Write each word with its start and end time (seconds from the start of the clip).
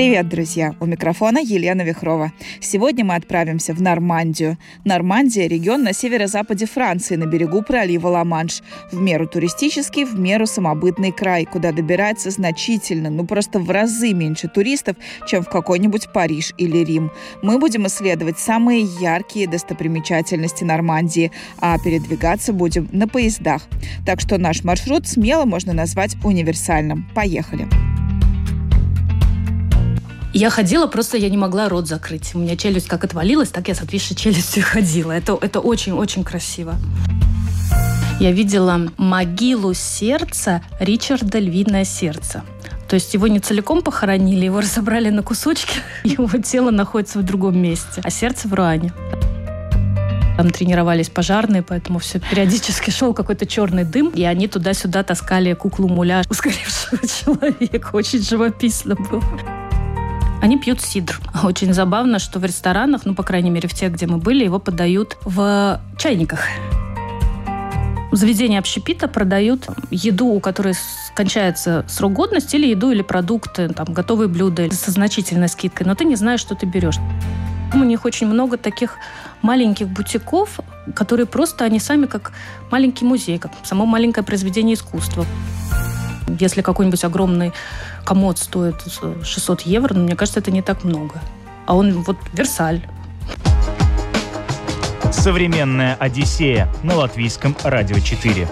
Привет, 0.00 0.30
друзья! 0.30 0.74
У 0.80 0.86
микрофона 0.86 1.40
Елена 1.40 1.82
Вихрова. 1.82 2.32
Сегодня 2.58 3.04
мы 3.04 3.16
отправимся 3.16 3.74
в 3.74 3.82
Нормандию. 3.82 4.56
Нормандия– 4.82 5.46
регион 5.46 5.82
на 5.82 5.92
северо-западе 5.92 6.64
Франции, 6.64 7.16
на 7.16 7.26
берегу 7.26 7.60
пролива 7.60 8.08
Ла-Манш. 8.08 8.62
В 8.90 8.98
меру 8.98 9.28
туристический, 9.28 10.06
в 10.06 10.18
меру 10.18 10.46
самобытный 10.46 11.12
край, 11.12 11.44
куда 11.44 11.72
добирается 11.72 12.30
значительно, 12.30 13.10
ну 13.10 13.26
просто 13.26 13.58
в 13.58 13.68
разы 13.68 14.14
меньше 14.14 14.48
туристов, 14.48 14.96
чем 15.28 15.42
в 15.42 15.50
какой-нибудь 15.50 16.10
Париж 16.14 16.54
или 16.56 16.78
Рим. 16.78 17.10
Мы 17.42 17.58
будем 17.58 17.86
исследовать 17.86 18.38
самые 18.38 18.80
яркие 19.02 19.46
достопримечательности 19.48 20.64
Нормандии, 20.64 21.30
а 21.58 21.76
передвигаться 21.78 22.54
будем 22.54 22.88
на 22.90 23.06
поездах. 23.06 23.68
Так 24.06 24.22
что 24.22 24.38
наш 24.38 24.64
маршрут 24.64 25.06
смело 25.06 25.44
можно 25.44 25.74
назвать 25.74 26.16
универсальным. 26.24 27.06
Поехали! 27.14 27.68
Я 30.32 30.48
ходила, 30.48 30.86
просто 30.86 31.16
я 31.16 31.28
не 31.28 31.36
могла 31.36 31.68
рот 31.68 31.88
закрыть. 31.88 32.34
У 32.34 32.38
меня 32.38 32.56
челюсть 32.56 32.86
как 32.86 33.02
отвалилась, 33.02 33.48
так 33.48 33.66
я 33.66 33.74
с 33.74 33.82
отвисшей 33.82 34.14
челюстью 34.14 34.62
ходила. 34.66 35.10
Это, 35.10 35.36
это 35.40 35.60
очень-очень 35.60 36.22
красиво. 36.22 36.76
Я 38.20 38.32
видела 38.32 38.88
могилу 38.96 39.74
сердца 39.74 40.62
Ричарда 40.78 41.38
«Львиное 41.38 41.84
сердце». 41.84 42.44
То 42.88 42.94
есть 42.94 43.14
его 43.14 43.28
не 43.28 43.40
целиком 43.40 43.82
похоронили, 43.82 44.44
его 44.44 44.60
разобрали 44.60 45.10
на 45.10 45.22
кусочки, 45.22 45.80
его 46.04 46.28
тело 46.38 46.70
находится 46.70 47.18
в 47.18 47.24
другом 47.24 47.58
месте, 47.58 48.00
а 48.04 48.10
сердце 48.10 48.46
в 48.46 48.54
Руане. 48.54 48.92
Там 50.36 50.50
тренировались 50.50 51.10
пожарные, 51.10 51.62
поэтому 51.62 51.98
все 51.98 52.20
периодически 52.20 52.90
шел 52.90 53.14
какой-то 53.14 53.46
черный 53.46 53.84
дым, 53.84 54.10
и 54.10 54.22
они 54.22 54.48
туда-сюда 54.48 55.02
таскали 55.02 55.54
куклу 55.54 55.88
муля 55.88 56.22
ускоревшего 56.30 57.06
человека. 57.06 57.90
Очень 57.92 58.22
живописно 58.22 58.94
было. 58.94 59.22
Они 60.40 60.56
пьют 60.58 60.80
сидр. 60.80 61.20
Очень 61.44 61.74
забавно, 61.74 62.18
что 62.18 62.38
в 62.38 62.44
ресторанах, 62.44 63.02
ну, 63.04 63.14
по 63.14 63.22
крайней 63.22 63.50
мере, 63.50 63.68
в 63.68 63.74
тех, 63.74 63.92
где 63.92 64.06
мы 64.06 64.18
были, 64.18 64.44
его 64.44 64.58
подают 64.58 65.18
в 65.24 65.80
чайниках. 65.98 66.40
В 68.10 68.16
заведении 68.16 68.58
общепита 68.58 69.06
продают 69.06 69.68
еду, 69.90 70.26
у 70.26 70.40
которой 70.40 70.74
кончается 71.14 71.84
срок 71.88 72.12
годности, 72.14 72.56
или 72.56 72.66
еду, 72.68 72.90
или 72.90 73.02
продукты, 73.02 73.68
там, 73.68 73.92
готовые 73.92 74.28
блюда 74.28 74.68
со 74.72 74.90
значительной 74.90 75.48
скидкой, 75.48 75.86
но 75.86 75.94
ты 75.94 76.04
не 76.04 76.16
знаешь, 76.16 76.40
что 76.40 76.56
ты 76.56 76.66
берешь. 76.66 76.98
У 77.72 77.78
них 77.78 78.04
очень 78.04 78.26
много 78.26 78.56
таких 78.56 78.96
маленьких 79.42 79.86
бутиков, 79.88 80.58
которые 80.94 81.26
просто, 81.26 81.64
они 81.64 81.78
сами 81.78 82.06
как 82.06 82.32
маленький 82.72 83.04
музей, 83.04 83.38
как 83.38 83.52
само 83.62 83.86
маленькое 83.86 84.24
произведение 84.24 84.74
искусства. 84.74 85.24
Если 86.40 86.62
какой-нибудь 86.62 87.04
огромный 87.04 87.52
комод 88.04 88.38
стоит 88.38 88.76
600 89.22 89.62
евро, 89.62 89.94
но 89.94 90.00
мне 90.04 90.16
кажется, 90.16 90.40
это 90.40 90.50
не 90.50 90.62
так 90.62 90.84
много. 90.84 91.20
А 91.66 91.76
он 91.76 92.02
вот 92.02 92.16
Версаль. 92.32 92.86
Современная 95.12 95.96
Одиссея 95.96 96.68
на 96.82 96.96
латвийском 96.96 97.56
радио 97.64 97.98
4. 97.98 98.48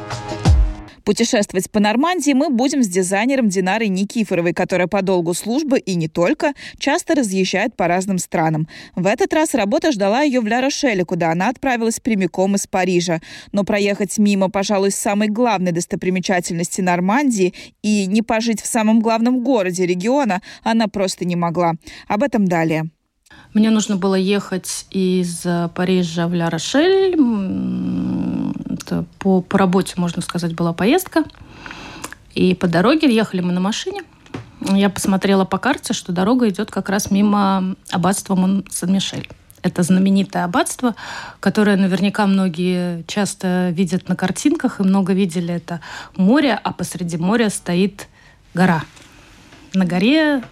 Путешествовать 1.09 1.71
по 1.71 1.81
Нормандии 1.81 2.35
мы 2.35 2.51
будем 2.51 2.83
с 2.83 2.87
дизайнером 2.87 3.49
Динарой 3.49 3.89
Никифоровой, 3.89 4.53
которая 4.53 4.89
по 4.89 5.01
долгу 5.01 5.33
службы 5.33 5.79
и 5.79 5.95
не 5.95 6.07
только 6.07 6.53
часто 6.79 7.15
разъезжает 7.15 7.75
по 7.75 7.89
разным 7.89 8.19
странам. 8.19 8.69
В 8.95 9.07
этот 9.07 9.33
раз 9.33 9.55
работа 9.55 9.91
ждала 9.91 10.21
ее 10.21 10.41
в 10.41 10.47
Ля-Рошеле, 10.47 11.07
куда 11.07 11.33
она 11.33 11.49
отправилась 11.49 11.99
прямиком 11.99 12.57
из 12.57 12.67
Парижа. 12.67 13.23
Но 13.53 13.65
проехать 13.65 14.19
мимо, 14.19 14.51
пожалуй, 14.51 14.91
самой 14.91 15.29
главной 15.29 15.73
достопримечательности 15.73 16.83
Нормандии 16.83 17.55
и 17.81 18.05
не 18.05 18.21
пожить 18.21 18.61
в 18.61 18.67
самом 18.67 19.01
главном 19.01 19.43
городе 19.43 19.87
региона 19.87 20.43
она 20.63 20.89
просто 20.89 21.25
не 21.25 21.37
могла. 21.37 21.73
Об 22.07 22.23
этом 22.23 22.47
далее. 22.47 22.91
Мне 23.55 23.71
нужно 23.71 23.97
было 23.97 24.15
ехать 24.15 24.85
из 24.91 25.47
Парижа 25.75 26.29
в 26.29 26.35
Ля-Рошель 26.35 27.17
это 28.89 29.05
по, 29.19 29.43
по 29.43 29.59
работе, 29.59 29.95
можно 29.97 30.23
сказать, 30.23 30.55
была 30.55 30.73
поездка. 30.73 31.25
И 32.35 32.55
по 32.55 32.67
дороге 32.67 33.15
ехали 33.15 33.41
мы 33.41 33.53
на 33.53 33.61
машине. 33.61 34.03
Я 34.61 34.91
посмотрела 34.91 35.45
по 35.45 35.59
карте, 35.59 35.93
что 35.93 36.13
дорога 36.13 36.49
идет 36.49 36.71
как 36.71 36.89
раз 36.89 37.11
мимо 37.11 37.77
аббатства 37.91 38.35
Мон-Сан-Мишель. 38.35 39.29
Это 39.63 39.83
знаменитое 39.83 40.45
аббатство, 40.45 40.95
которое 41.41 41.77
наверняка 41.77 42.27
многие 42.27 43.03
часто 43.07 43.71
видят 43.71 44.09
на 44.09 44.17
картинках 44.17 44.81
и 44.81 44.85
много 44.85 45.13
видели. 45.13 45.55
Это 45.55 45.81
море, 46.17 46.59
а 46.63 46.73
посреди 46.73 47.17
моря 47.17 47.51
стоит 47.51 48.09
гора. 48.55 48.85
На 49.75 49.85
горе 49.85 50.43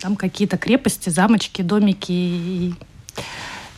там 0.00 0.16
какие-то 0.16 0.58
крепости, 0.58 1.10
замочки, 1.10 1.62
домики 1.62 2.12
и 2.12 2.74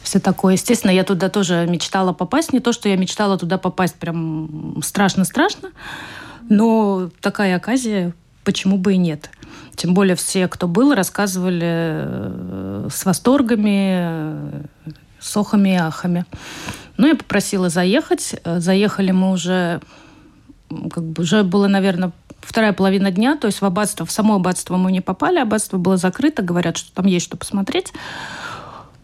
все 0.03 0.21
такое. 0.21 0.55
Естественно, 0.55 0.91
я 0.91 1.05
туда 1.05 1.29
тоже 1.29 1.67
мечтала 1.69 2.13
попасть. 2.13 2.53
Не 2.53 2.61
то, 2.61 2.73
что 2.73 2.89
я 2.89 2.97
мечтала 2.97 3.39
туда 3.39 3.59
попасть 3.59 3.97
прям 3.97 4.81
страшно-страшно, 4.83 5.71
но 6.49 7.11
такая 7.21 7.57
оказия, 7.57 8.13
почему 8.45 8.79
бы 8.79 8.95
и 8.95 8.97
нет. 8.97 9.31
Тем 9.77 9.95
более 9.95 10.17
все, 10.17 10.49
кто 10.49 10.67
был, 10.67 10.95
рассказывали 10.95 11.61
э, 11.63 12.89
с 12.91 13.05
восторгами, 13.05 14.67
с 15.21 15.37
охами 15.37 15.71
и 15.71 15.77
ахами. 15.77 16.25
Ну, 16.97 17.07
я 17.07 17.15
попросила 17.15 17.69
заехать. 17.69 18.35
Заехали 18.45 19.13
мы 19.13 19.31
уже, 19.31 19.81
как 20.69 21.05
бы 21.05 21.23
уже 21.23 21.45
было, 21.45 21.69
наверное, 21.69 22.13
вторая 22.41 22.73
половина 22.73 23.11
дня, 23.11 23.37
то 23.37 23.47
есть 23.47 23.61
в 23.61 23.65
аббатство, 23.65 24.07
в 24.07 24.11
само 24.11 24.37
аббатство 24.37 24.77
мы 24.77 24.91
не 24.91 25.01
попали, 25.01 25.39
аббатство 25.39 25.77
было 25.77 25.97
закрыто, 25.97 26.43
говорят, 26.43 26.77
что 26.77 26.93
там 26.93 27.07
есть 27.07 27.27
что 27.27 27.37
посмотреть. 27.37 27.93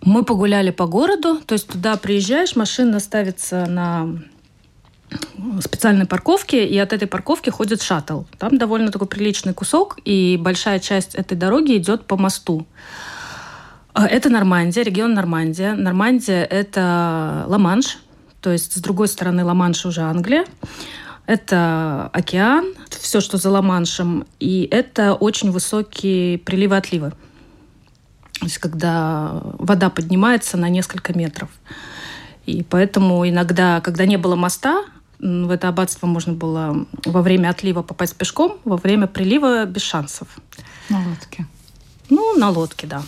Мы 0.04 0.22
погуляли 0.22 0.70
по 0.70 0.86
городу, 0.86 1.40
то 1.46 1.54
есть 1.54 1.66
туда 1.66 1.96
приезжаешь, 1.96 2.56
машина 2.56 3.00
ставится 3.00 3.64
на 3.66 4.18
специальной 5.60 6.04
парковке, 6.04 6.66
и 6.66 6.76
от 6.76 6.92
этой 6.92 7.08
парковки 7.08 7.48
ходит 7.48 7.80
шаттл. 7.80 8.22
Там 8.38 8.58
довольно 8.58 8.90
такой 8.92 9.08
приличный 9.08 9.54
кусок, 9.54 9.96
и 10.04 10.38
большая 10.38 10.78
часть 10.78 11.14
этой 11.14 11.38
дороги 11.38 11.76
идет 11.76 12.04
по 12.06 12.16
мосту. 12.16 12.66
А, 13.94 14.06
это 14.06 14.28
Нормандия, 14.28 14.82
регион 14.82 15.14
Нормандия. 15.14 15.74
Нормандия– 15.74 16.44
это 16.50 17.44
Ла-Манш, 17.46 17.98
то 18.42 18.50
есть 18.52 18.74
с 18.74 18.80
другой 18.80 19.08
стороны 19.08 19.42
Ла-Манша 19.44 19.88
уже 19.88 20.02
Англия. 20.02 20.44
Это 21.26 22.10
океан, 22.12 22.74
все, 22.90 23.20
что 23.20 23.38
за 23.38 23.48
Ла-Маншем, 23.48 24.26
и 24.38 24.68
это 24.70 25.14
очень 25.14 25.50
высокие 25.50 26.38
приливы-отливы. 26.38 27.12
То 28.40 28.46
есть 28.46 28.58
когда 28.58 29.40
вода 29.58 29.90
поднимается 29.90 30.56
на 30.56 30.68
несколько 30.68 31.16
метров. 31.16 31.48
И 32.46 32.62
поэтому 32.62 33.26
иногда, 33.28 33.80
когда 33.80 34.04
не 34.06 34.16
было 34.16 34.36
моста, 34.36 34.84
в 35.18 35.50
это 35.50 35.68
аббатство 35.68 36.06
можно 36.06 36.32
было 36.32 36.86
во 37.04 37.22
время 37.22 37.48
отлива 37.48 37.82
попасть 37.82 38.16
пешком, 38.16 38.58
во 38.64 38.76
время 38.76 39.06
прилива 39.06 39.64
без 39.64 39.82
шансов. 39.82 40.28
На 40.90 40.98
лодке. 41.08 41.46
Ну, 42.10 42.36
на 42.36 42.50
лодке, 42.50 42.86
да. 42.86 43.02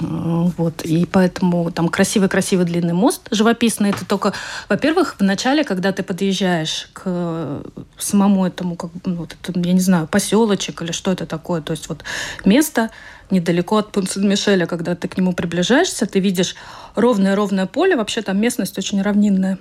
Вот, 0.00 0.82
и 0.82 1.06
поэтому 1.06 1.70
там 1.70 1.88
красивый-красивый 1.88 2.66
длинный 2.66 2.92
мост 2.92 3.28
живописный. 3.30 3.90
Это 3.90 4.04
только, 4.04 4.32
во-первых, 4.68 5.16
в 5.18 5.22
начале, 5.22 5.64
когда 5.64 5.92
ты 5.92 6.02
подъезжаешь 6.02 6.88
к 6.92 7.62
самому 7.98 8.46
этому, 8.46 8.76
как, 8.76 8.90
ну, 9.04 9.16
вот 9.16 9.36
это, 9.42 9.58
я 9.58 9.72
не 9.72 9.80
знаю, 9.80 10.06
поселочек 10.06 10.82
или 10.82 10.92
что 10.92 11.12
это 11.12 11.26
такое, 11.26 11.60
то 11.60 11.72
есть 11.72 11.88
вот 11.88 12.04
место 12.44 12.90
недалеко 13.30 13.76
от 13.78 13.96
Пунсен-Мишеля, 13.96 14.66
когда 14.66 14.94
ты 14.94 15.08
к 15.08 15.16
нему 15.16 15.32
приближаешься, 15.32 16.06
ты 16.06 16.20
видишь 16.20 16.56
ровное-ровное 16.94 17.66
поле, 17.66 17.96
вообще 17.96 18.22
там 18.22 18.40
местность 18.40 18.76
очень 18.78 19.00
равнинная. 19.02 19.58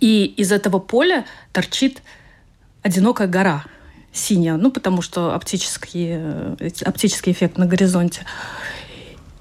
И 0.00 0.24
из 0.24 0.52
этого 0.52 0.78
поля 0.78 1.24
торчит 1.52 2.02
одинокая 2.82 3.26
гора 3.26 3.64
синяя, 4.12 4.56
ну, 4.56 4.70
потому 4.70 5.02
что 5.02 5.34
оптический, 5.34 6.18
оптический 6.82 7.32
эффект 7.32 7.58
на 7.58 7.66
горизонте. 7.66 8.22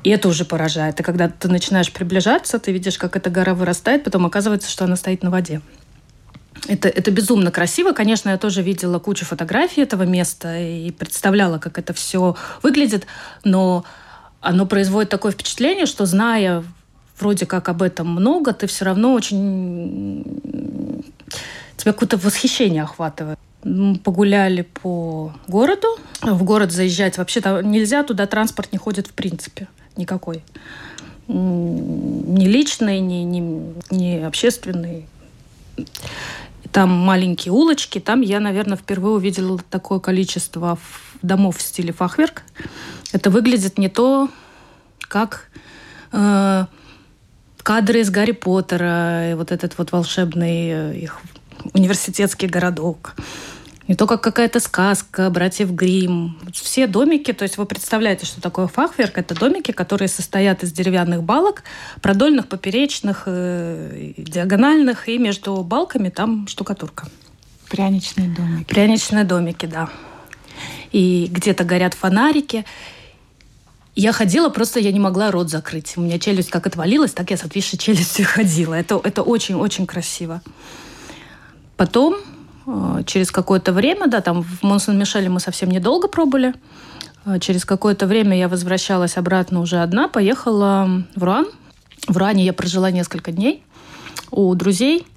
И 0.04 0.10
это 0.10 0.28
уже 0.28 0.46
поражает. 0.46 1.00
И 1.00 1.04
когда 1.04 1.28
ты 1.28 1.48
начинаешь 1.50 1.92
приближаться, 1.92 2.60
ты 2.60 2.72
видишь, 2.72 2.98
как 2.98 3.16
эта 3.16 3.30
гора 3.30 3.54
вырастает, 3.54 4.04
потом 4.04 4.25
оказывается, 4.25 4.69
что 4.69 4.86
она 4.86 4.96
стоит 4.96 5.24
на 5.24 5.30
воде. 5.30 5.62
Это, 6.68 6.88
это 6.88 7.12
безумно 7.12 7.52
красиво. 7.52 7.92
Конечно, 7.92 8.30
я 8.30 8.38
тоже 8.38 8.62
видела 8.62 9.00
кучу 9.00 9.25
фотографий 9.25 9.81
этого 9.81 10.04
места 10.04 10.60
и 10.60 10.92
представляла, 10.92 11.60
как 11.60 11.78
это 11.78 11.94
все 11.94 12.36
выглядит, 12.63 13.06
но 13.44 13.86
оно 14.42 14.66
производит 14.66 15.10
такое 15.10 15.31
впечатление, 15.31 15.86
что 15.86 16.06
зная 16.06 16.63
вроде 17.20 17.46
как 17.46 17.70
об 17.70 17.81
этом 17.81 18.08
много, 18.08 18.54
ты 18.54 18.68
все 18.68 18.86
равно 18.86 19.13
очень... 19.13 20.24
Тебя 21.75 21.94
какое-то 21.94 22.18
восхищение 22.18 22.84
охватывает. 22.84 23.38
Погуляли 24.04 24.62
по 24.62 25.33
городу. 25.48 25.88
В 26.21 26.44
город 26.44 26.71
заезжать 26.71 27.18
вообще-то 27.18 27.62
нельзя, 27.62 28.04
туда 28.04 28.27
транспорт 28.27 28.71
не 28.71 28.77
ходит 28.77 29.07
в 29.07 29.13
принципе 29.13 29.68
никакой. 29.98 30.44
не 31.27 32.48
личный, 32.48 33.00
не, 33.00 33.24
не, 33.24 33.74
не 33.89 34.25
общественный. 34.25 35.07
Там 36.71 36.89
маленькие 36.89 37.51
улочки. 37.51 38.00
Там 38.00 38.21
я, 38.21 38.39
наверное, 38.39 38.77
впервые 38.77 39.15
увидела 39.15 39.60
такое 39.69 40.00
количество 40.00 40.77
домов 41.21 41.57
в 41.57 41.62
стиле 41.62 41.92
фахверк. 41.92 42.44
Это 43.13 43.30
выглядит 43.30 43.77
не 43.77 43.89
то, 43.89 44.30
как 45.00 45.50
э, 46.12 46.65
кадры 47.63 48.01
из 48.01 48.10
Гарри 48.10 48.33
Поттера, 48.33 49.31
и 49.31 49.33
вот 49.33 49.51
этот 49.51 49.77
вот 49.77 49.92
волшебный 49.92 50.69
э, 50.69 50.98
их 50.98 51.19
университетский 51.74 52.48
городок 52.48 53.16
не 53.88 53.96
то 53.96 54.06
как 54.06 54.22
какая-то 54.22 54.60
сказка, 54.60 55.30
братьев 55.30 55.72
Грим. 55.72 56.38
Все 56.54 56.88
домики, 56.88 57.31
то 57.31 57.44
есть 57.44 57.58
вы 57.58 57.66
представляете, 57.66 58.25
что 58.25 58.42
такое 58.42 58.68
фахверк, 58.68 59.18
это 59.18 59.34
домики, 59.34 59.72
которые 59.72 60.10
состоят 60.10 60.64
из 60.64 60.74
деревянных 60.74 61.24
балок, 61.24 61.64
продольных, 62.02 62.48
поперечных, 62.48 63.24
э, 63.28 64.14
диагональных, 64.18 65.08
и 65.08 65.18
между 65.18 65.64
балками 65.64 66.10
там 66.10 66.48
штукатурка. 66.48 67.08
Пряничные 67.70 68.30
домики. 68.30 68.66
Пряничные 68.66 69.24
домики, 69.24 69.66
да. 69.66 69.90
И 70.92 71.28
где-то 71.31 71.63
горят 71.63 71.94
фонарики. 71.94 72.66
Я 73.96 74.12
ходила, 74.12 74.50
просто 74.50 74.80
я 74.80 74.92
не 74.92 75.00
могла 75.00 75.31
рот 75.31 75.50
закрыть. 75.50 75.94
У 75.96 76.02
меня 76.02 76.20
челюсть 76.20 76.50
как 76.50 76.68
отвалилась, 76.68 77.13
так 77.13 77.31
я 77.31 77.38
с 77.38 77.44
отвисшей 77.44 77.80
челюстью 77.80 78.25
ходила. 78.28 78.74
Это, 78.74 79.00
это 79.02 79.24
очень-очень 79.24 79.88
красиво. 79.88 80.42
Потом 81.77 82.18
Э, 82.68 83.01
через 83.06 83.31
какое-то 83.31 83.71
время, 83.71 84.07
да, 84.07 84.21
там 84.21 84.44
в 84.44 84.62
Монсон-Мишеле 84.62 85.29
мы 85.29 85.39
совсем 85.39 85.69
недолго 85.69 86.07
пробыли. 86.07 86.53
Э, 87.25 87.39
через 87.39 87.65
какое-то 87.65 88.06
время 88.06 88.38
я 88.38 88.50
возвращалась 88.50 89.18
обратно 89.18 89.62
уже 89.62 89.77
одна, 89.77 90.07
поехала 90.09 91.03
в 91.15 91.24
Руан. 91.24 91.47
В 92.07 92.18
Руане 92.18 92.45
я 92.45 92.53
прожила 92.53 92.91
несколько 92.91 93.31
дней 93.31 93.63
у 94.31 94.53
друзей. 94.53 95.07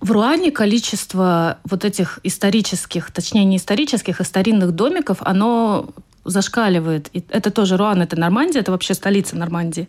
В 0.00 0.10
Руане 0.10 0.50
количество 0.50 1.58
вот 1.64 1.84
этих 1.84 2.20
исторических, 2.24 3.10
точнее 3.10 3.44
не 3.44 3.56
исторических, 3.56 4.20
а 4.20 4.24
старинных 4.24 4.72
домиков, 4.72 5.18
оно 5.20 5.90
зашкаливает. 6.24 7.08
И 7.12 7.22
это 7.28 7.50
тоже 7.50 7.76
Руан, 7.76 8.02
это 8.02 8.18
Нормандия, 8.18 8.60
это 8.60 8.72
вообще 8.72 8.94
столица 8.94 9.36
Нормандии. 9.36 9.88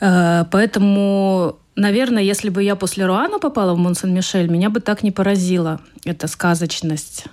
Э, 0.00 0.44
поэтому 0.50 1.58
Наверное, 1.76 2.22
если 2.22 2.50
бы 2.50 2.62
я 2.62 2.76
после 2.76 3.04
Руана 3.04 3.40
попала 3.40 3.74
в 3.74 3.78
Монсен-Мишель, 3.78 4.48
меня 4.48 4.70
бы 4.70 4.78
так 4.78 5.02
не 5.02 5.10
поразила 5.10 5.80
эта 6.04 6.28
сказочность 6.28 7.24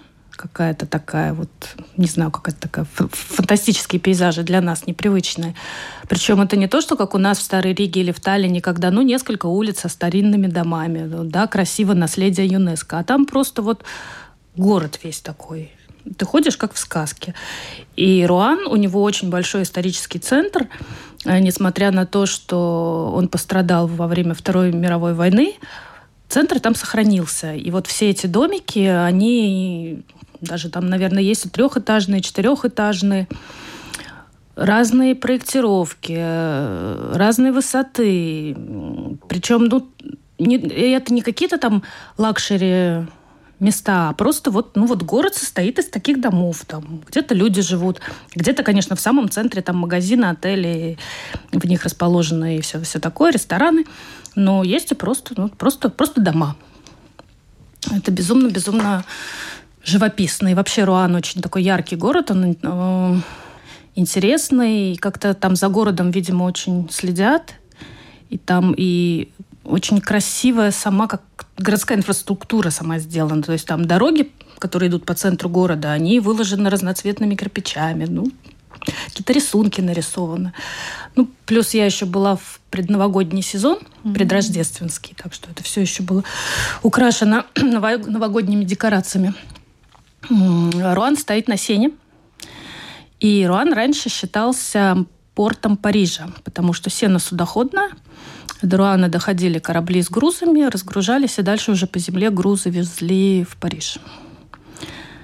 какая-то 0.41 0.87
такая 0.87 1.33
вот, 1.33 1.49
не 1.97 2.07
знаю, 2.07 2.31
какая-то 2.31 2.61
такая 2.61 2.87
фантастические 2.95 3.99
пейзажи 3.99 4.41
для 4.41 4.59
нас 4.59 4.87
непривычные. 4.87 5.53
Причем 6.09 6.41
это 6.41 6.57
не 6.57 6.67
то, 6.67 6.81
что 6.81 6.95
как 6.95 7.13
у 7.13 7.19
нас 7.19 7.37
в 7.37 7.43
Старой 7.43 7.75
Риге 7.75 8.01
или 8.01 8.11
в 8.11 8.19
Таллине, 8.19 8.61
когда, 8.61 8.89
ну, 8.89 9.03
несколько 9.03 9.45
улиц 9.45 9.81
со 9.81 9.89
старинными 9.89 10.47
домами, 10.47 11.07
да, 11.25 11.45
красиво 11.45 11.93
наследие 11.93 12.47
ЮНЕСКО, 12.47 12.97
а 12.97 13.03
там 13.03 13.27
просто 13.27 13.61
вот 13.61 13.83
город 14.55 14.99
весь 15.03 15.19
такой. 15.19 15.71
Ты 16.17 16.25
ходишь 16.25 16.57
как 16.57 16.73
в 16.73 16.79
сказке. 16.79 17.35
И 17.95 18.25
Руан, 18.25 18.65
у 18.65 18.75
него 18.75 19.03
очень 19.03 19.29
большой 19.29 19.61
исторический 19.61 20.17
центр, 20.17 20.67
несмотря 21.25 21.91
на 21.91 22.05
то, 22.05 22.25
что 22.25 23.11
он 23.15 23.27
пострадал 23.27 23.87
во 23.87 24.07
время 24.07 24.33
Второй 24.33 24.71
мировой 24.71 25.13
войны, 25.13 25.55
центр 26.27 26.59
там 26.59 26.75
сохранился. 26.75 27.53
И 27.53 27.71
вот 27.71 27.87
все 27.87 28.09
эти 28.09 28.27
домики, 28.27 28.79
они 28.79 30.03
даже 30.39 30.69
там, 30.69 30.89
наверное, 30.89 31.23
есть 31.23 31.45
и 31.45 31.49
трехэтажные, 31.49 32.19
и 32.19 32.23
четырехэтажные, 32.23 33.27
разные 34.55 35.15
проектировки, 35.15 37.15
разные 37.15 37.51
высоты. 37.51 38.55
Причем, 39.27 39.65
ну, 39.65 39.87
не, 40.39 40.57
это 40.57 41.13
не 41.13 41.21
какие-то 41.21 41.57
там 41.57 41.83
luxury 42.17 43.05
места, 43.61 44.09
а 44.09 44.13
просто 44.13 44.51
вот, 44.51 44.75
ну 44.75 44.85
вот 44.87 45.03
город 45.03 45.35
состоит 45.35 45.79
из 45.79 45.85
таких 45.85 46.19
домов. 46.19 46.63
Там 46.67 47.01
где-то 47.07 47.33
люди 47.35 47.61
живут, 47.61 48.01
где-то, 48.35 48.63
конечно, 48.63 48.95
в 48.95 48.99
самом 48.99 49.29
центре 49.29 49.61
там 49.61 49.77
магазины, 49.77 50.25
отели, 50.25 50.97
в 51.51 51.65
них 51.65 51.85
расположены 51.85 52.57
и 52.57 52.61
все, 52.61 52.81
все 52.81 52.99
такое, 52.99 53.31
рестораны. 53.31 53.85
Но 54.35 54.63
есть 54.63 54.91
и 54.91 54.95
просто, 54.95 55.33
ну, 55.37 55.49
просто, 55.49 55.89
просто 55.89 56.21
дома. 56.21 56.55
Это 57.89 58.11
безумно-безумно 58.11 59.05
живописно. 59.83 60.49
И 60.49 60.53
вообще 60.53 60.83
Руан 60.83 61.15
очень 61.15 61.41
такой 61.41 61.63
яркий 61.63 61.95
город, 61.95 62.31
он 62.31 62.57
э, 62.61 63.15
интересный. 63.95 64.93
И 64.93 64.97
как-то 64.97 65.33
там 65.33 65.55
за 65.55 65.67
городом, 65.69 66.11
видимо, 66.11 66.43
очень 66.43 66.89
следят. 66.89 67.55
И 68.29 68.37
там 68.37 68.73
и 68.77 69.29
очень 69.63 70.01
красивая 70.01 70.71
сама, 70.71 71.07
как 71.07 71.21
городская 71.57 71.97
инфраструктура 71.97 72.69
сама 72.69 72.99
сделана. 72.99 73.43
То 73.43 73.53
есть 73.53 73.67
там 73.67 73.85
дороги, 73.85 74.31
которые 74.59 74.89
идут 74.89 75.05
по 75.05 75.13
центру 75.13 75.49
города, 75.49 75.91
они 75.91 76.19
выложены 76.19 76.69
разноцветными 76.69 77.35
кирпичами. 77.35 78.05
Ну, 78.05 78.31
какие-то 79.07 79.33
рисунки 79.33 79.81
нарисованы. 79.81 80.53
Ну, 81.15 81.29
плюс 81.45 81.73
я 81.73 81.85
еще 81.85 82.05
была 82.05 82.35
в 82.35 82.59
предновогодний 82.69 83.43
сезон, 83.43 83.79
mm-hmm. 83.79 84.13
предрождественский, 84.13 85.15
так 85.15 85.33
что 85.33 85.49
это 85.51 85.63
все 85.63 85.81
еще 85.81 86.03
было 86.03 86.23
украшено 86.81 87.45
новогодними 87.55 88.63
декорациями. 88.63 89.33
Руан 90.29 91.17
стоит 91.17 91.47
на 91.47 91.57
сене. 91.57 91.91
И 93.19 93.45
Руан 93.45 93.73
раньше 93.73 94.09
считался 94.09 95.05
портом 95.35 95.77
Парижа, 95.77 96.29
потому 96.43 96.73
что 96.73 96.89
сено 96.89 97.19
судоходное– 97.19 97.91
до 98.61 98.77
Руана 98.77 99.09
доходили 99.09 99.59
корабли 99.59 100.01
с 100.01 100.09
грузами, 100.09 100.69
разгружались, 100.69 101.39
и 101.39 101.41
дальше 101.41 101.71
уже 101.71 101.87
по 101.87 101.99
земле 101.99 102.29
грузы 102.29 102.69
везли 102.69 103.43
в 103.43 103.57
Париж. 103.57 103.99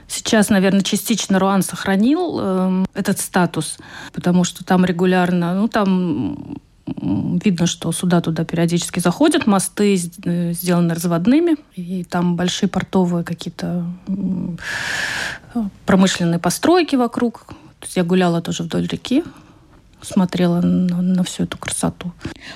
Сейчас, 0.07 0.49
наверное, 0.49 0.81
частично 0.81 1.37
Руан 1.37 1.63
сохранил 1.63 2.39
э, 2.39 2.85
этот 2.93 3.19
статус, 3.19 3.77
потому 4.13 4.45
что 4.45 4.63
там 4.63 4.85
регулярно, 4.85 5.53
ну, 5.53 5.67
там 5.67 6.57
видно, 6.95 7.67
что 7.67 7.91
суда 7.91 8.21
туда 8.21 8.45
периодически 8.45 8.99
заходят, 8.99 9.45
мосты 9.47 9.99
э, 10.23 10.53
сделаны 10.53 10.93
разводными, 10.93 11.57
и 11.75 12.03
там 12.05 12.35
большие 12.35 12.69
портовые 12.69 13.23
какие-то 13.23 13.85
промышленные 15.85 16.39
постройки 16.39 16.95
вокруг. 16.95 17.47
Я 17.95 18.03
гуляла 18.03 18.41
тоже 18.41 18.63
вдоль 18.63 18.87
реки, 18.87 19.23
смотрела 20.07 20.61
на, 20.61 21.01
на 21.01 21.23
всю 21.23 21.43
эту 21.43 21.57
красоту. 21.57 22.11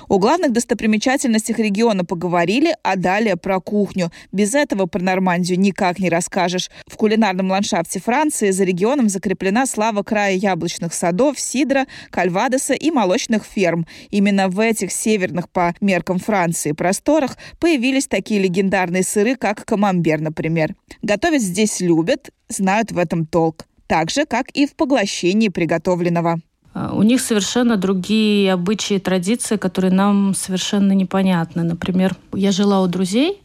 О 0.08 0.17
главных 0.17 0.51
достопримечательностях 0.53 1.60
региона 1.60 2.05
поговорили, 2.05 2.75
а 2.84 2.96
далее 2.96 3.36
про 3.36 3.60
кухню. 3.60 4.12
Без 4.31 4.53
этого 4.53 4.86
про 4.86 5.01
Нормандию 5.01 5.60
никак 5.60 6.00
не 6.00 6.10
расскажешь. 6.10 6.70
В 6.88 6.96
кулинарном 6.96 7.51
ландшафте 7.51 8.00
Франции 8.00 8.51
за 8.51 8.63
регионом 8.63 9.10
закреплена 9.10 9.65
слава 9.65 10.03
края 10.03 10.36
яблочных 10.36 10.93
садов, 10.93 11.39
сидра, 11.39 11.86
кальвадоса 12.10 12.74
и 12.74 12.91
молочных 12.91 13.43
ферм. 13.43 13.86
Именно 14.10 14.48
в 14.48 14.60
этих 14.60 14.91
северных 14.91 15.50
по 15.50 15.75
меркам 15.81 16.20
Франции 16.20 16.72
просторах 16.72 17.38
появились 17.60 18.08
такие 18.08 18.41
легендарные 18.41 19.03
сыры, 19.03 19.36
как 19.36 19.65
камамбер, 19.65 20.22
например. 20.22 20.75
Готовить 21.01 21.41
здесь 21.41 21.79
любят, 21.79 22.31
знают 22.50 22.91
в 22.91 22.98
этом 22.98 23.25
толк. 23.25 23.65
Так 23.88 24.10
же, 24.10 24.25
как 24.25 24.50
и 24.51 24.65
в 24.65 24.75
поглощении 24.75 25.50
приготовленного. 25.50 26.39
А, 26.74 26.94
у 26.94 27.04
них 27.04 27.22
совершенно 27.22 27.78
другие 27.78 28.54
обычаи 28.54 28.96
и 28.96 29.00
традиции, 29.00 29.58
которые 29.58 29.92
нам 29.92 30.34
совершенно 30.34 30.94
непонятны. 30.94 31.63
Например, 31.63 32.16
я 32.34 32.51
жила 32.51 32.82
у 32.82 32.88
друзей, 32.88 33.42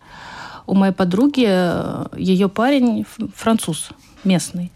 у 0.66 0.75
моей 0.75 0.92
подруги 0.92 1.47
э, 1.47 2.06
ее 2.16 2.49
парень 2.49 3.06
француз 3.35 3.90
местный. 4.25 4.73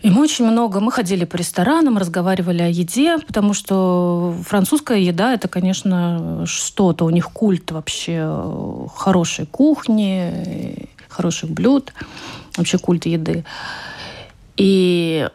И 0.00 0.10
мы 0.10 0.22
очень 0.22 0.46
много, 0.46 0.80
мы 0.80 0.92
ходили 0.92 1.24
по 1.24 1.36
ресторанам, 1.36 1.96
разговаривали 1.96 2.60
о 2.60 2.68
еде, 2.68 3.18
потому 3.18 3.54
что 3.54 4.34
французская 4.46 5.00
еда 5.00 5.32
это, 5.32 5.48
конечно, 5.48 6.44
что-то. 6.46 7.06
У 7.06 7.10
них 7.10 7.30
культ 7.30 7.70
вообще 7.70 8.20
э, 8.26 8.86
хорошей 8.94 9.46
кухни, 9.46 10.88
хороших 11.08 11.50
блюд, 11.50 11.94
вообще 12.56 12.76
культ 12.76 13.06
еды. 13.06 13.44
И 14.58 15.28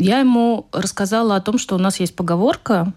я 0.00 0.20
ему 0.20 0.66
рассказала 0.72 1.36
о 1.36 1.40
том, 1.40 1.58
что 1.58 1.74
у 1.74 1.78
нас 1.78 2.00
есть 2.00 2.16
поговорка 2.16 2.92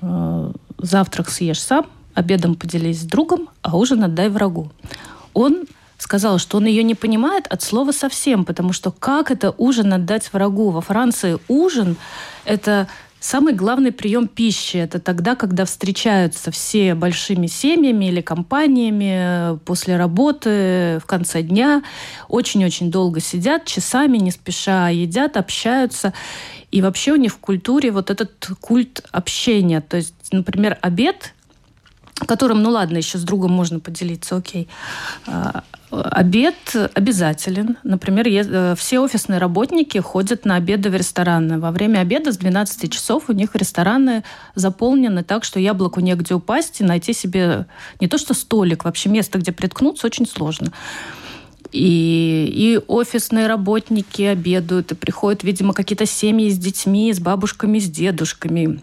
э, 0.00 0.52
«Завтрак 0.78 1.28
съешь 1.28 1.62
сам, 1.62 1.86
обедом 2.14 2.54
поделись 2.54 3.00
с 3.02 3.04
другом, 3.04 3.48
а 3.62 3.76
ужин 3.76 4.04
отдай 4.04 4.28
врагу». 4.28 4.70
Он 5.34 5.66
сказал, 5.98 6.38
что 6.38 6.56
он 6.56 6.66
ее 6.66 6.82
не 6.82 6.94
понимает 6.94 7.46
от 7.48 7.62
слова 7.62 7.92
совсем, 7.92 8.44
потому 8.44 8.72
что 8.72 8.90
как 8.90 9.30
это 9.30 9.54
ужин 9.58 9.92
отдать 9.92 10.32
врагу? 10.32 10.70
Во 10.70 10.80
Франции 10.80 11.38
ужин– 11.48 11.96
это 12.44 12.88
Самый 13.20 13.52
главный 13.52 13.90
прием 13.90 14.28
пищи– 14.28 14.76
это 14.78 15.00
тогда, 15.00 15.34
когда 15.34 15.64
встречаются 15.64 16.52
все 16.52 16.94
большими 16.94 17.48
семьями 17.48 18.06
или 18.06 18.20
компаниями 18.20 19.58
после 19.64 19.96
работы 19.96 21.00
в 21.02 21.06
конце 21.06 21.42
дня, 21.42 21.82
очень-очень 22.28 22.92
долго 22.92 23.20
сидят, 23.20 23.64
часами, 23.64 24.18
не 24.18 24.30
спеша 24.30 24.88
едят, 24.90 25.36
общаются. 25.36 26.14
И 26.70 26.80
вообще 26.80 27.12
у 27.12 27.16
них 27.16 27.32
в 27.32 27.38
культуре 27.38 27.90
вот 27.90 28.10
этот 28.10 28.50
культ 28.60 29.04
общения. 29.10 29.80
То 29.80 29.96
есть, 29.96 30.14
например, 30.30 30.78
обед 30.80 31.34
которым, 32.26 32.62
ну 32.62 32.70
ладно, 32.70 32.96
еще 32.96 33.16
с 33.18 33.22
другом 33.22 33.52
можно 33.52 33.78
поделиться, 33.78 34.36
окей. 34.36 34.68
Обед 35.90 36.54
обязателен. 36.94 37.78
Например, 37.82 38.26
э, 38.28 38.74
все 38.76 39.00
офисные 39.00 39.38
работники 39.38 39.96
ходят 39.98 40.44
на 40.44 40.56
обеды 40.56 40.90
в 40.90 40.94
рестораны. 40.94 41.58
Во 41.58 41.70
время 41.70 42.00
обеда 42.00 42.30
с 42.30 42.36
12 42.36 42.92
часов 42.92 43.24
у 43.28 43.32
них 43.32 43.56
рестораны 43.56 44.22
заполнены 44.54 45.24
так, 45.24 45.44
что 45.44 45.58
яблоку 45.58 46.00
негде 46.00 46.34
упасть 46.34 46.82
и 46.82 46.84
найти 46.84 47.14
себе 47.14 47.66
не 48.00 48.08
то 48.08 48.18
что 48.18 48.34
столик, 48.34 48.84
вообще 48.84 49.08
место, 49.08 49.38
где 49.38 49.50
приткнуться, 49.50 50.06
очень 50.06 50.26
сложно. 50.26 50.72
И, 51.72 52.50
и 52.52 52.80
офисные 52.86 53.46
работники 53.46 54.22
обедают, 54.22 54.92
и 54.92 54.94
приходят, 54.94 55.42
видимо, 55.42 55.72
какие-то 55.72 56.04
семьи 56.04 56.50
с 56.50 56.58
детьми, 56.58 57.10
с 57.12 57.18
бабушками, 57.18 57.78
с 57.78 57.88
дедушками. 57.88 58.82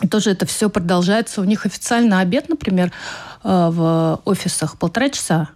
И 0.00 0.08
тоже 0.08 0.30
это 0.30 0.44
все 0.46 0.68
продолжается. 0.68 1.40
У 1.40 1.44
них 1.44 1.66
официально 1.66 2.18
обед, 2.18 2.48
например, 2.48 2.90
э, 3.44 3.68
в 3.70 4.20
офисах 4.24 4.76
полтора 4.76 5.08
часа 5.08 5.50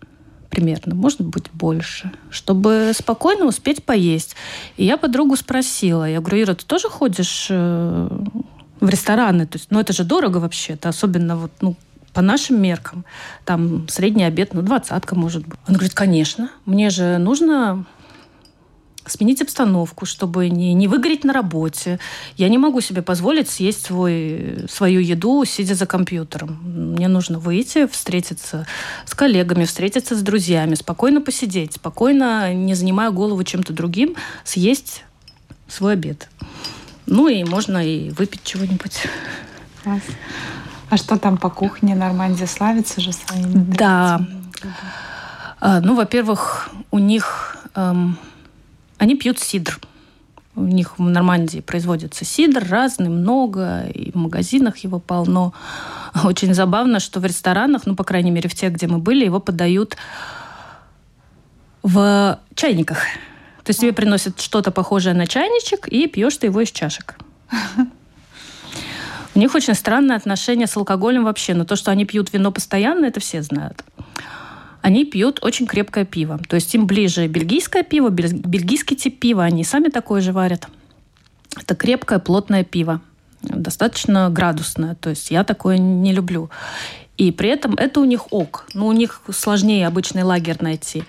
примерно, 0.50 0.94
может 0.94 1.20
быть, 1.20 1.50
больше, 1.52 2.12
чтобы 2.30 2.92
спокойно 2.94 3.46
успеть 3.46 3.84
поесть. 3.84 4.36
И 4.76 4.84
я 4.84 4.96
подругу 4.96 5.36
спросила, 5.36 6.08
я 6.08 6.20
говорю, 6.20 6.42
Ира, 6.42 6.54
ты 6.54 6.64
тоже 6.64 6.88
ходишь 6.88 7.48
э, 7.50 8.08
в 8.80 8.88
рестораны? 8.88 9.46
То 9.46 9.58
есть, 9.58 9.68
ну, 9.70 9.80
это 9.80 9.92
же 9.92 10.04
дорого 10.04 10.38
вообще-то, 10.38 10.88
особенно 10.88 11.36
вот, 11.36 11.52
ну, 11.60 11.76
по 12.12 12.22
нашим 12.22 12.60
меркам. 12.62 13.04
Там 13.44 13.88
средний 13.88 14.24
обед, 14.24 14.54
ну, 14.54 14.62
двадцатка, 14.62 15.14
может 15.14 15.46
быть. 15.46 15.58
Он 15.68 15.74
говорит, 15.74 15.94
конечно, 15.94 16.50
мне 16.64 16.88
же 16.88 17.18
нужно 17.18 17.84
сменить 19.06 19.42
обстановку, 19.42 20.06
чтобы 20.06 20.48
не, 20.48 20.74
не 20.74 20.88
выгореть 20.88 21.24
на 21.24 21.32
работе. 21.32 21.98
Я 22.36 22.48
не 22.48 22.58
могу 22.58 22.80
себе 22.80 23.02
позволить 23.02 23.48
съесть 23.48 23.84
свой, 23.86 24.66
свою 24.68 25.00
еду, 25.00 25.44
сидя 25.44 25.74
за 25.74 25.86
компьютером. 25.86 26.58
Мне 26.62 27.08
нужно 27.08 27.38
выйти, 27.38 27.86
встретиться 27.86 28.66
с 29.04 29.14
коллегами, 29.14 29.64
встретиться 29.64 30.16
с 30.16 30.22
друзьями, 30.22 30.74
спокойно 30.74 31.20
посидеть, 31.20 31.74
спокойно, 31.74 32.52
не 32.52 32.74
занимая 32.74 33.10
голову 33.10 33.42
чем-то 33.44 33.72
другим, 33.72 34.16
съесть 34.44 35.04
свой 35.68 35.94
обед. 35.94 36.28
Ну 37.06 37.28
и 37.28 37.44
можно 37.44 37.84
и 37.84 38.10
выпить 38.10 38.42
чего-нибудь. 38.44 39.02
Класс. 39.82 40.02
А 40.88 40.96
что 40.96 41.18
там 41.18 41.36
по 41.36 41.50
кухне? 41.50 41.94
Нормандия 41.94 42.46
славится 42.46 43.00
же 43.00 43.12
своими 43.12 43.74
Да. 43.76 44.20
А, 45.58 45.80
ну, 45.80 45.96
во-первых, 45.96 46.70
у 46.90 46.98
них 46.98 47.56
эм, 47.74 48.18
они 48.98 49.16
пьют 49.16 49.38
сидр. 49.38 49.80
У 50.54 50.62
них 50.62 50.98
в 50.98 51.02
Нормандии 51.02 51.60
производится 51.60 52.24
сидр 52.24 52.64
разный, 52.66 53.10
много, 53.10 53.86
и 53.88 54.10
в 54.10 54.14
магазинах 54.14 54.78
его 54.78 54.98
полно. 54.98 55.52
Очень 56.24 56.54
забавно, 56.54 56.98
что 56.98 57.20
в 57.20 57.26
ресторанах, 57.26 57.82
ну, 57.84 57.94
по 57.94 58.04
крайней 58.04 58.30
мере, 58.30 58.48
в 58.48 58.54
тех, 58.54 58.72
где 58.72 58.86
мы 58.86 58.98
были, 58.98 59.24
его 59.24 59.38
подают 59.38 59.98
в 61.82 62.40
чайниках. 62.54 62.98
То 63.64 63.70
есть 63.70 63.80
тебе 63.80 63.92
приносят 63.92 64.40
что-то 64.40 64.70
похожее 64.70 65.14
на 65.14 65.26
чайничек, 65.26 65.88
и 65.88 66.06
пьешь 66.06 66.38
ты 66.38 66.46
его 66.46 66.62
из 66.62 66.70
чашек. 66.70 67.18
У 69.34 69.38
них 69.38 69.54
очень 69.54 69.74
странное 69.74 70.16
отношение 70.16 70.66
с 70.66 70.74
алкоголем 70.76 71.24
вообще. 71.24 71.52
Но 71.52 71.66
то, 71.66 71.76
что 71.76 71.90
они 71.90 72.06
пьют 72.06 72.32
вино 72.32 72.50
постоянно, 72.50 73.04
это 73.04 73.20
все 73.20 73.42
знают 73.42 73.84
они 74.86 75.04
пьют 75.04 75.40
очень 75.42 75.66
крепкое 75.66 76.04
пиво. 76.04 76.38
То 76.48 76.54
есть 76.54 76.72
им 76.76 76.86
ближе 76.86 77.26
бельгийское 77.26 77.82
пиво, 77.82 78.08
бельгийский 78.08 78.94
тип 78.94 79.18
пива, 79.18 79.42
они 79.42 79.64
сами 79.64 79.88
такое 79.88 80.20
же 80.20 80.32
варят. 80.32 80.68
Это 81.60 81.74
крепкое, 81.74 82.20
плотное 82.20 82.62
пиво, 82.62 83.00
достаточно 83.42 84.30
градусное. 84.30 84.94
То 84.94 85.10
есть 85.10 85.32
я 85.32 85.42
такое 85.42 85.78
не 85.78 86.12
люблю. 86.12 86.50
И 87.16 87.32
при 87.32 87.48
этом 87.48 87.74
это 87.74 87.98
у 87.98 88.04
них 88.04 88.32
ок. 88.32 88.66
Ну, 88.74 88.86
у 88.86 88.92
них 88.92 89.22
сложнее 89.32 89.88
обычный 89.88 90.22
лагерь 90.22 90.58
найти. 90.60 91.02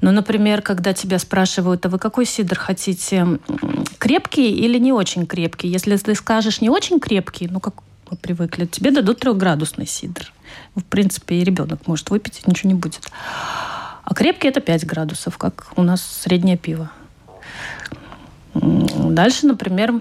Но, 0.00 0.10
например, 0.10 0.60
когда 0.60 0.92
тебя 0.92 1.20
спрашивают, 1.20 1.86
а 1.86 1.88
вы 1.88 2.00
какой 2.00 2.26
сидр 2.26 2.58
хотите? 2.58 3.38
Крепкий 3.98 4.50
или 4.50 4.76
не 4.80 4.92
очень 4.92 5.24
крепкий? 5.24 5.68
Если 5.68 5.96
ты 5.98 6.16
скажешь 6.16 6.60
не 6.60 6.68
очень 6.68 6.98
крепкий, 6.98 7.46
ну, 7.46 7.60
как 7.60 7.74
мы 8.10 8.16
привыкли, 8.16 8.66
тебе 8.66 8.90
дадут 8.90 9.20
трехградусный 9.20 9.86
сидр. 9.86 10.32
В 10.74 10.82
принципе, 10.82 11.36
и 11.36 11.44
ребенок 11.44 11.86
может 11.86 12.10
выпить, 12.10 12.46
ничего 12.46 12.70
не 12.70 12.74
будет. 12.74 13.08
А 14.04 14.14
крепкий 14.14 14.48
это 14.48 14.60
5 14.60 14.86
градусов, 14.86 15.38
как 15.38 15.72
у 15.76 15.82
нас 15.82 16.02
среднее 16.02 16.56
пиво. 16.56 16.90
Дальше, 18.54 19.46
например, 19.46 20.00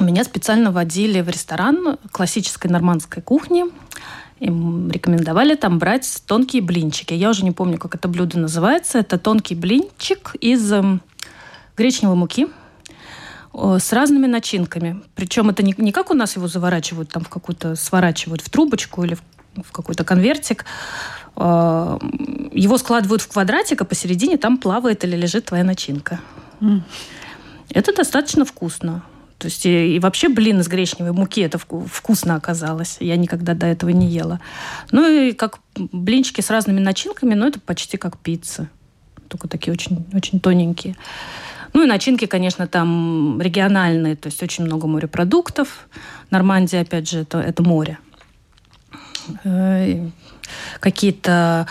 меня 0.00 0.24
специально 0.24 0.72
водили 0.72 1.20
в 1.20 1.28
ресторан 1.28 1.98
классической 2.10 2.70
нормандской 2.70 3.22
кухни. 3.22 3.64
Им 4.40 4.90
рекомендовали 4.90 5.54
там 5.54 5.78
брать 5.78 6.22
тонкие 6.26 6.62
блинчики. 6.62 7.12
Я 7.14 7.30
уже 7.30 7.44
не 7.44 7.52
помню, 7.52 7.78
как 7.78 7.94
это 7.94 8.08
блюдо 8.08 8.38
называется. 8.38 8.98
Это 8.98 9.18
тонкий 9.18 9.54
блинчик 9.54 10.34
из 10.40 10.72
эм, 10.72 11.02
гречневой 11.76 12.16
муки, 12.16 12.48
с 13.54 13.92
разными 13.92 14.26
начинками. 14.26 15.00
Причем 15.14 15.50
это 15.50 15.62
не, 15.62 15.74
не 15.78 15.92
как 15.92 16.10
у 16.10 16.14
нас 16.14 16.36
его 16.36 16.48
заворачивают, 16.48 17.10
там 17.10 17.22
в 17.22 17.28
какую-то, 17.28 17.76
сворачивают 17.76 18.40
в 18.40 18.50
трубочку 18.50 19.04
или 19.04 19.14
в, 19.14 19.22
в 19.62 19.70
какой-то 19.70 20.04
конвертик. 20.04 20.64
Его 21.36 22.78
складывают 22.78 23.22
в 23.22 23.28
квадратик, 23.28 23.82
а 23.82 23.84
посередине 23.84 24.38
там 24.38 24.58
плавает 24.58 25.04
или 25.04 25.16
лежит 25.16 25.46
твоя 25.46 25.64
начинка. 25.64 26.20
Mm. 26.60 26.80
Это 27.70 27.94
достаточно 27.94 28.44
вкусно. 28.44 29.02
То 29.38 29.46
есть 29.46 29.66
и, 29.66 29.96
и 29.96 29.98
вообще 29.98 30.28
блин 30.28 30.60
из 30.60 30.68
гречневой 30.68 31.12
муки 31.12 31.40
это 31.40 31.58
вкусно 31.58 32.36
оказалось. 32.36 32.96
Я 33.00 33.16
никогда 33.16 33.54
до 33.54 33.66
этого 33.66 33.90
не 33.90 34.06
ела. 34.06 34.40
Ну 34.90 35.08
и 35.08 35.32
как 35.32 35.58
блинчики 35.74 36.40
с 36.40 36.50
разными 36.50 36.80
начинками, 36.80 37.34
но 37.34 37.48
это 37.48 37.60
почти 37.60 37.96
как 37.96 38.16
пицца. 38.18 38.68
Только 39.28 39.48
такие 39.48 39.72
очень, 39.72 40.06
очень 40.12 40.40
тоненькие. 40.40 40.96
Ну 41.74 41.82
и 41.82 41.86
начинки, 41.86 42.26
конечно, 42.26 42.68
там 42.68 43.40
региональные, 43.42 44.14
то 44.14 44.28
есть 44.28 44.42
очень 44.42 44.64
много 44.64 44.86
морепродуктов. 44.86 45.88
Нормандия, 46.30 46.82
опять 46.82 47.10
же, 47.10 47.20
это, 47.20 47.40
это 47.40 47.64
море. 47.64 47.98
Э, 49.42 50.08
какие-то 50.78 51.66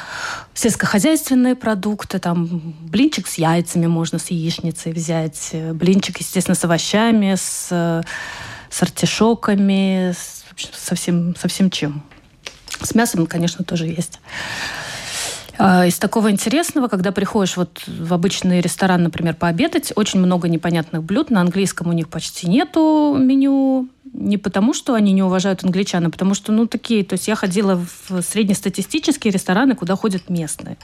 сельскохозяйственные 0.53 1.55
продукты, 1.55 2.19
там 2.19 2.47
блинчик 2.81 3.27
с 3.27 3.35
яйцами 3.37 3.87
можно 3.87 4.19
с 4.19 4.29
яичницей 4.29 4.91
взять, 4.91 5.51
блинчик, 5.73 6.17
естественно, 6.19 6.55
с 6.55 6.65
овощами, 6.65 7.35
с, 7.35 8.03
с 8.69 8.81
артишоками, 8.81 10.11
с, 10.11 10.43
со, 10.73 10.95
всем, 10.95 11.33
со 11.37 11.47
всем 11.47 11.69
чем. 11.69 12.03
С 12.81 12.93
мясом, 12.93 13.25
конечно, 13.25 13.63
тоже 13.63 13.85
есть. 13.85 14.19
А, 15.65 15.85
из 15.85 15.97
такого 15.97 16.29
интересного, 16.29 16.89
когда 16.89 17.13
приходишь 17.13 17.55
вот 17.55 17.83
в 17.87 18.13
обычный 18.13 18.59
ресторан, 18.59 19.01
например, 19.01 19.33
пообедать, 19.33 19.93
очень 19.95 20.19
много 20.19 20.49
непонятных 20.49 21.03
блюд. 21.03 21.29
На 21.29 21.39
английском 21.39 21.87
у 21.87 21.93
них 21.93 22.09
почти 22.09 22.49
нету 22.49 23.15
меню. 23.17 23.87
Не 24.11 24.37
потому, 24.37 24.73
что 24.73 24.93
они 24.93 25.13
не 25.13 25.23
уважают 25.23 25.63
англичан, 25.63 26.05
а 26.05 26.09
потому 26.09 26.33
что, 26.33 26.51
ну, 26.51 26.67
такие... 26.67 27.05
То 27.05 27.13
есть 27.13 27.29
я 27.29 27.35
ходила 27.35 27.81
в 28.09 28.21
среднестатистические 28.21 29.31
рестораны, 29.31 29.73
куда 29.73 29.95
ходят 29.95 30.29
местные. 30.29 30.75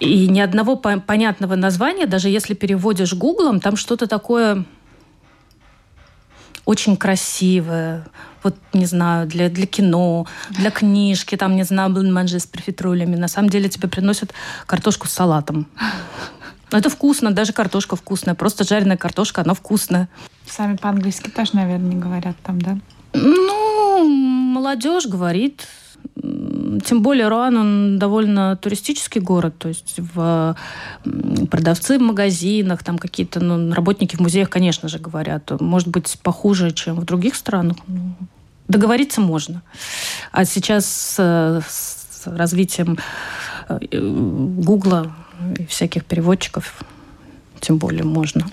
И 0.00 0.26
ни 0.26 0.40
одного 0.40 0.74
понятного 0.74 1.54
названия, 1.54 2.06
даже 2.06 2.30
если 2.30 2.54
переводишь 2.54 3.14
гуглом, 3.14 3.60
там 3.60 3.76
что-то 3.76 4.08
такое 4.08 4.64
очень 6.64 6.96
красивое, 6.96 8.04
вот, 8.42 8.56
не 8.72 8.86
знаю, 8.86 9.26
для, 9.26 9.48
для 9.48 9.66
кино, 9.66 10.26
для 10.50 10.70
книжки, 10.70 11.36
там, 11.36 11.56
не 11.56 11.64
знаю, 11.64 11.90
блинманжи 11.90 12.38
с 12.38 12.46
профитролями. 12.46 13.16
На 13.16 13.28
самом 13.28 13.50
деле 13.50 13.68
тебе 13.68 13.88
приносят 13.88 14.32
картошку 14.66 15.06
с 15.06 15.12
салатом. 15.12 15.66
Это 16.70 16.88
вкусно, 16.88 17.32
даже 17.32 17.52
картошка 17.52 17.96
вкусная. 17.96 18.34
Просто 18.34 18.64
жареная 18.64 18.96
картошка, 18.96 19.42
она 19.42 19.54
вкусная. 19.54 20.08
Сами 20.46 20.76
по-английски 20.76 21.28
тоже, 21.28 21.50
наверное, 21.54 21.94
не 21.94 22.00
говорят 22.00 22.36
там, 22.42 22.60
да? 22.60 22.78
Ну, 23.12 24.04
молодежь 24.04 25.06
говорит 25.06 25.66
тем 26.84 27.02
более 27.02 27.28
Руан, 27.28 27.56
он 27.56 27.98
довольно 27.98 28.56
туристический 28.56 29.20
город, 29.20 29.54
то 29.58 29.68
есть 29.68 29.94
в 29.96 30.56
продавцы 31.50 31.98
в 31.98 32.02
магазинах, 32.02 32.82
там 32.82 32.98
какие-то 32.98 33.40
ну, 33.40 33.72
работники 33.72 34.16
в 34.16 34.20
музеях, 34.20 34.50
конечно 34.50 34.88
же, 34.88 34.98
говорят. 34.98 35.50
Может 35.60 35.88
быть, 35.88 36.18
похуже, 36.22 36.72
чем 36.72 36.96
в 36.96 37.04
других 37.04 37.34
странах. 37.34 37.76
Ну, 37.86 38.14
договориться 38.68 39.20
можно. 39.20 39.62
А 40.32 40.44
сейчас 40.44 40.86
с, 40.86 41.16
с 41.66 42.22
развитием 42.26 42.98
э, 43.68 43.78
Гугла 43.92 45.12
и 45.58 45.66
всяких 45.66 46.04
переводчиков 46.04 46.84
тем 47.60 47.78
более 47.78 48.04
можно. 48.04 48.46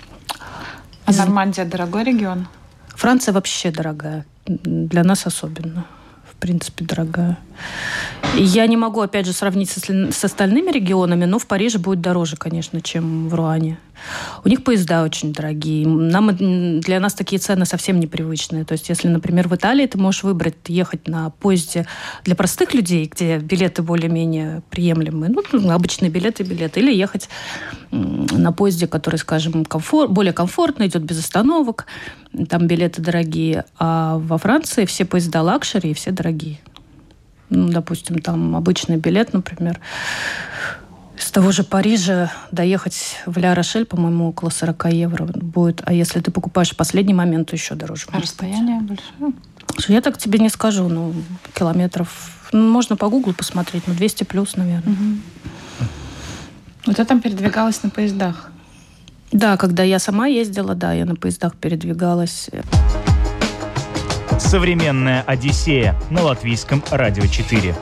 А 1.06 1.14
Нормандия 1.14 1.66
дорогой 1.66 2.04
регион? 2.04 2.48
Франция 2.90 3.34
вообще 3.34 3.72
дорогая. 3.72 4.26
Для 4.46 5.04
нас 5.04 5.26
особенно 5.28 5.86
принципе, 6.38 6.86
дорогая. 6.86 7.38
Я 8.36 8.68
не 8.68 8.78
могу, 8.78 9.02
опять 9.02 9.26
же, 9.26 9.34
сравнить 9.34 9.70
с, 9.70 9.90
с 9.90 10.24
остальными 10.24 10.72
регионами, 10.72 11.26
но 11.26 11.40
в 11.40 11.48
Париже 11.48 11.80
будет 11.80 12.02
дороже, 12.02 12.38
конечно, 12.38 12.82
чем 12.82 13.30
в 13.30 13.36
Руане. 13.36 13.78
У 14.44 14.50
них 14.50 14.64
поезда 14.64 15.04
очень 15.04 15.34
дорогие. 15.34 15.88
Нам, 15.88 16.36
для 16.80 17.00
нас 17.00 17.14
такие 17.14 17.40
цены 17.40 17.66
совсем 17.66 18.00
непривычные. 18.00 18.66
То 18.66 18.74
есть, 18.74 18.90
если, 18.90 19.08
например, 19.08 19.48
в 19.48 19.56
Италии 19.56 19.86
ты 19.86 19.98
можешь 19.98 20.24
выбрать 20.24 20.56
ехать 20.68 21.08
на 21.08 21.30
поезде 21.30 21.86
для 22.24 22.36
простых 22.36 22.74
людей, 22.74 23.10
где 23.14 23.38
билеты 23.38 23.82
более-менее 23.82 24.62
приемлемые, 24.70 25.32
ну, 25.32 25.72
обычные 25.72 26.10
билеты, 26.10 26.44
билеты, 26.44 26.80
или 26.80 26.94
ехать 26.94 27.30
на 27.92 28.52
поезде, 28.52 28.88
который, 28.88 29.18
скажем, 29.18 29.66
комфорт, 29.66 30.12
более 30.12 30.34
комфортно, 30.34 30.88
идет 30.88 31.04
без 31.04 31.20
остановок, 31.20 31.86
там 32.50 32.68
билеты 32.68 33.02
дорогие. 33.02 33.66
А 33.78 34.18
во 34.18 34.38
Франции 34.38 34.86
все 34.86 35.06
поезда 35.06 35.42
luxury 35.42 35.92
и 35.92 35.94
все 35.94 36.12
дорогие. 36.12 36.60
Ну, 37.50 37.70
допустим, 37.70 38.20
там 38.20 38.56
обычный 38.56 38.98
билет, 38.98 39.34
например, 39.34 39.80
с 41.28 41.32
того 41.32 41.52
же 41.52 41.64
Парижа 41.64 42.32
доехать 42.52 43.18
в 43.26 43.38
Ля-Рошель, 43.38 43.84
по-моему, 43.86 44.30
около 44.30 44.50
40 44.50 44.94
евро 44.94 45.26
будет. 45.26 45.82
А 45.86 45.92
если 45.92 46.22
ты 46.22 46.32
покупаешь 46.32 46.72
в 46.72 46.78
последний 46.78 47.14
момент, 47.14 47.50
то 47.50 47.56
еще 47.56 47.76
дороже. 47.76 48.06
А 48.12 48.22
расстояние 48.22 48.80
большое? 48.80 49.34
Я 49.90 50.00
так 50.00 50.18
тебе 50.18 50.40
не 50.40 50.48
скажу, 50.48 50.88
ну, 50.88 51.14
километров... 51.54 52.32
Ну, 52.54 52.72
можно 52.72 52.96
по 52.96 53.10
гуглу 53.10 53.34
посмотреть, 53.34 53.84
ну, 53.88 53.94
200 53.94 54.24
плюс, 54.24 54.56
наверное. 54.56 54.94
Угу. 54.94 55.88
Ну, 56.86 56.94
ты 56.94 57.04
там 57.04 57.20
передвигалась 57.20 57.84
на 57.84 57.90
поездах? 57.90 58.50
Да, 59.34 59.58
когда 59.58 59.84
я 59.84 60.00
сама 60.00 60.28
ездила, 60.28 60.76
да, 60.76 60.94
я 60.94 61.06
на 61.06 61.18
поездах 61.18 61.58
передвигалась. 61.58 62.50
Современная 64.40 65.24
Одиссея 65.24 65.94
на 66.10 66.24
латвийском 66.24 66.82
радио 66.90 67.28
4. 67.28 67.76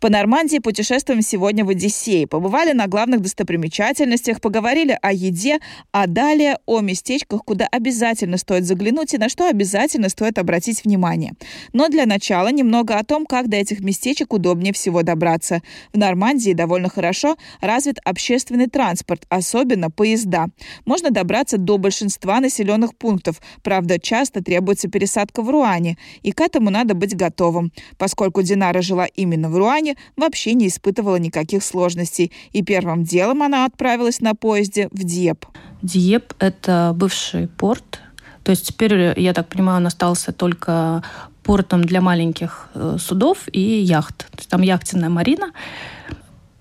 По 0.00 0.10
Нормандии 0.10 0.58
путешествуем 0.58 1.22
сегодня 1.22 1.64
в 1.64 1.70
Одиссее. 1.70 2.26
Побывали 2.26 2.72
на 2.72 2.86
главных 2.86 3.22
достопримечательностях, 3.22 4.40
поговорили 4.40 4.98
о 5.00 5.12
еде, 5.12 5.58
а 5.90 6.06
далее 6.06 6.58
о 6.66 6.80
местечках, 6.80 7.42
куда 7.44 7.66
обязательно 7.66 8.36
стоит 8.36 8.64
заглянуть 8.64 9.14
и 9.14 9.18
на 9.18 9.28
что 9.28 9.48
обязательно 9.48 10.08
стоит 10.08 10.38
обратить 10.38 10.84
внимание. 10.84 11.32
Но 11.72 11.88
для 11.88 12.04
начала 12.04 12.48
немного 12.48 12.98
о 12.98 13.04
том, 13.04 13.24
как 13.24 13.48
до 13.48 13.56
этих 13.56 13.80
местечек 13.80 14.34
удобнее 14.34 14.74
всего 14.74 15.02
добраться. 15.02 15.62
В 15.94 15.98
Нормандии 15.98 16.52
довольно 16.52 16.90
хорошо 16.90 17.36
развит 17.60 17.98
общественный 18.04 18.66
транспорт, 18.66 19.24
особенно 19.30 19.90
поезда. 19.90 20.46
Можно 20.84 21.10
добраться 21.10 21.56
до 21.56 21.78
большинства 21.78 22.40
населенных 22.40 22.96
пунктов, 22.96 23.40
правда, 23.62 23.98
часто 23.98 24.42
требуется 24.42 24.88
пересадка 24.88 25.40
в 25.42 25.48
Руане, 25.48 25.96
и 26.22 26.32
к 26.32 26.40
этому 26.40 26.70
надо 26.70 26.94
быть 26.94 27.16
готовым. 27.16 27.72
Поскольку 27.96 28.42
Динара 28.42 28.82
жила 28.82 29.06
именно 29.06 29.48
в 29.48 29.56
Руане, 29.56 29.85
вообще 30.16 30.54
не 30.54 30.68
испытывала 30.68 31.16
никаких 31.16 31.62
сложностей, 31.62 32.32
и 32.52 32.62
первым 32.62 33.04
делом 33.04 33.42
она 33.42 33.66
отправилась 33.66 34.20
на 34.20 34.34
поезде 34.34 34.88
в 34.90 35.04
Диеп. 35.04 35.46
Диеп– 35.82 36.34
это 36.38 36.92
бывший 36.96 37.48
порт, 37.48 38.00
то 38.46 38.50
есть 38.50 38.66
теперь, 38.68 39.18
я 39.20 39.32
так 39.32 39.48
понимаю, 39.48 39.78
он 39.78 39.86
остался 39.88 40.32
только 40.32 41.02
портом 41.42 41.82
для 41.82 42.00
маленьких 42.00 42.68
э, 42.74 42.96
судов 42.98 43.48
и 43.50 43.60
яхт. 43.60 44.28
Там 44.48 44.62
яхтенная 44.62 45.08
марина. 45.08 45.50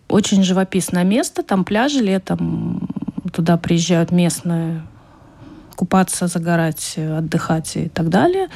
Очень 0.08 0.44
живописное 0.44 1.04
место, 1.04 1.44
там 1.44 1.64
пляжи 1.64 2.00
летом, 2.00 2.90
туда 3.32 3.58
приезжают 3.58 4.12
местные 4.12 4.82
купаться, 5.76 6.26
загорать, 6.26 6.96
отдыхать 6.98 7.76
и 7.76 7.90
так 7.90 8.10
далее. 8.10 8.50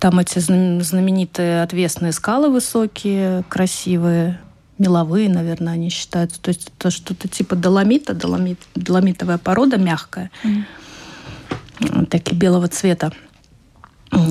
Там 0.00 0.18
эти 0.18 0.38
знаменитые 0.38 1.62
отвесные 1.62 2.12
скалы 2.12 2.48
высокие, 2.48 3.44
красивые, 3.50 4.40
меловые, 4.78 5.28
наверное, 5.28 5.74
они 5.74 5.90
считаются. 5.90 6.40
То 6.40 6.48
есть 6.48 6.72
это 6.78 6.90
что-то 6.90 7.28
типа 7.28 7.54
доломита, 7.54 8.14
доломит, 8.14 8.58
доломитовая 8.74 9.36
порода 9.36 9.76
мягкая, 9.76 10.30
mm. 10.42 12.06
такие 12.06 12.34
белого 12.34 12.68
цвета. 12.68 13.12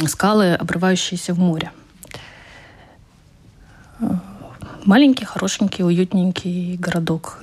Скалы, 0.07 0.55
обрывающиеся 0.55 1.35
в 1.35 1.39
море. 1.39 1.71
Маленький, 4.85 5.25
хорошенький, 5.25 5.83
уютненький 5.83 6.77
городок. 6.77 7.39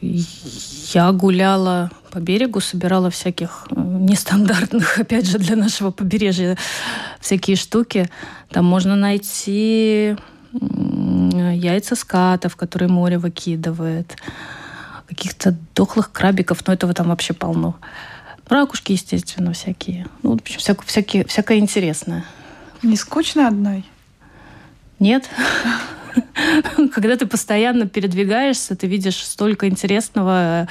Я 0.00 1.12
гуляла 1.12 1.90
по 2.10 2.18
берегу, 2.18 2.60
собирала 2.60 3.10
всяких 3.10 3.66
э, 3.70 3.74
нестандартных, 3.76 4.98
опять 5.00 5.26
же, 5.26 5.38
для 5.38 5.56
нашего 5.56 5.90
побережья 5.90 6.56
всякие 7.20 7.56
штуки. 7.56 8.08
Там 8.50 8.64
можно 8.64 8.96
найти 8.96 10.16
яйца 10.52 11.94
скатов, 11.94 12.56
которые 12.56 12.88
море 12.88 13.18
выкидывает, 13.18 14.16
каких-то 15.06 15.54
дохлых 15.74 16.10
крабиков, 16.12 16.66
но 16.66 16.72
этого 16.72 16.94
там 16.94 17.08
вообще 17.08 17.34
полно. 17.34 17.76
Ракушки, 18.48 18.92
естественно, 18.92 19.52
всякие. 19.52 20.06
Ну, 20.22 20.30
в 20.30 20.34
общем, 20.34 20.58
всякое, 20.58 20.86
всякие, 20.86 21.24
всякое 21.26 21.58
интересное. 21.58 22.24
Не 22.82 22.96
скучно 22.96 23.48
одной? 23.48 23.84
Нет. 24.98 25.28
Когда 26.92 27.16
ты 27.16 27.26
постоянно 27.26 27.86
передвигаешься, 27.86 28.74
ты 28.74 28.86
видишь 28.86 29.16
столько 29.16 29.68
интересного, 29.68 30.66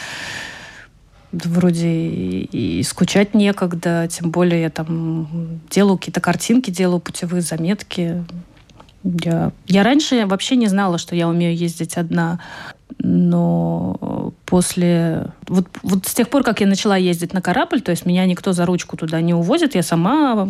вроде 1.32 1.90
и 1.90 2.82
скучать 2.84 3.34
некогда, 3.34 4.08
тем 4.10 4.32
более 4.32 4.62
я 4.62 4.70
там 4.70 5.60
делаю 5.70 5.98
какие-то 5.98 6.22
картинки, 6.22 6.72
делаю 6.72 7.00
путевые 7.00 7.42
заметки. 7.42 8.24
Я, 9.04 9.52
я 9.68 9.84
раньше 9.84 10.26
вообще 10.26 10.56
не 10.56 10.68
знала, 10.68 10.98
что 10.98 11.16
я 11.16 11.28
умею 11.28 11.56
ездить 11.56 11.98
одна, 11.98 12.40
но 13.00 14.34
после... 14.46 15.28
Вот, 15.48 15.68
вот 15.84 16.06
с 16.08 16.14
тех 16.14 16.30
пор, 16.30 16.44
как 16.44 16.62
я 16.62 16.68
начала 16.68 16.98
ездить 16.98 17.34
на 17.34 17.42
корабль, 17.42 17.82
то 17.82 17.92
есть 17.92 18.06
меня 18.06 18.26
никто 18.26 18.54
за 18.54 18.66
ручку 18.66 18.98
туда 18.98 19.22
не 19.22 19.34
увозит, 19.34 19.76
я 19.76 19.84
сама 19.84 20.48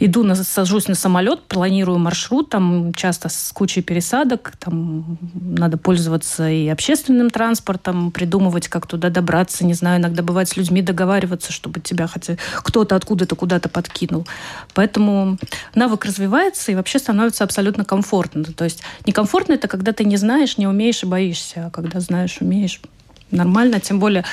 иду, 0.00 0.22
на, 0.22 0.34
сажусь 0.34 0.88
на 0.88 0.94
самолет, 0.94 1.42
планирую 1.42 1.98
маршрут, 1.98 2.50
там 2.50 2.92
часто 2.94 3.28
с 3.28 3.50
кучей 3.52 3.82
пересадок, 3.82 4.52
там 4.58 5.18
надо 5.34 5.76
пользоваться 5.76 6.48
и 6.48 6.68
общественным 6.68 7.30
транспортом, 7.30 8.10
придумывать, 8.10 8.68
как 8.68 8.86
туда 8.86 9.10
добраться, 9.10 9.64
не 9.64 9.74
знаю, 9.74 10.00
иногда 10.00 10.22
бывает 10.22 10.48
с 10.48 10.56
людьми 10.56 10.82
договариваться, 10.82 11.52
чтобы 11.52 11.80
тебя 11.80 12.06
хотя 12.06 12.36
кто-то 12.62 12.96
откуда-то 12.96 13.34
куда-то 13.34 13.68
подкинул. 13.68 14.26
Поэтому 14.74 15.38
навык 15.74 16.04
развивается 16.04 16.72
и 16.72 16.74
вообще 16.74 16.98
становится 16.98 17.44
абсолютно 17.44 17.84
комфортно. 17.84 18.44
То 18.44 18.64
есть 18.64 18.82
некомфортно 19.06 19.54
это 19.54 19.68
когда 19.68 19.92
ты 19.92 20.04
не 20.04 20.16
знаешь, 20.16 20.58
не 20.58 20.66
умеешь 20.66 20.77
и 20.82 21.06
боишься, 21.06 21.66
а 21.66 21.70
когда 21.70 22.00
знаешь, 22.00 22.38
умеешь, 22.40 22.80
нормально, 23.30 23.80
тем 23.80 24.00
более 24.00 24.24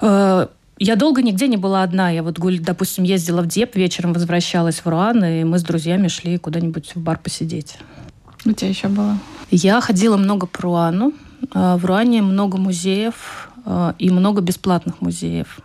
э, 0.00 0.46
я 0.78 0.96
долго 0.96 1.22
нигде 1.22 1.46
не 1.46 1.56
была 1.56 1.82
одна. 1.82 2.10
Я 2.10 2.22
вот, 2.22 2.38
допустим, 2.60 3.04
ездила 3.04 3.42
в 3.42 3.46
Деп, 3.46 3.76
вечером 3.76 4.12
возвращалась 4.12 4.80
в 4.80 4.86
Руан, 4.86 5.24
и 5.24 5.44
мы 5.44 5.58
с 5.58 5.62
друзьями 5.62 6.08
шли 6.08 6.36
куда-нибудь 6.38 6.92
в 6.94 7.00
бар 7.00 7.18
посидеть. 7.18 7.78
У 8.44 8.52
тебя 8.52 8.68
еще 8.68 8.88
было? 8.88 9.18
Я 9.50 9.80
ходила 9.80 10.16
много 10.16 10.46
по 10.46 10.62
Руану. 10.62 11.12
А, 11.52 11.76
в 11.76 11.84
Руане 11.84 12.22
много 12.22 12.58
музеев 12.58 13.50
а, 13.64 13.94
и 13.98 14.10
много 14.10 14.40
бесплатных 14.40 15.00
музеев. 15.00 15.60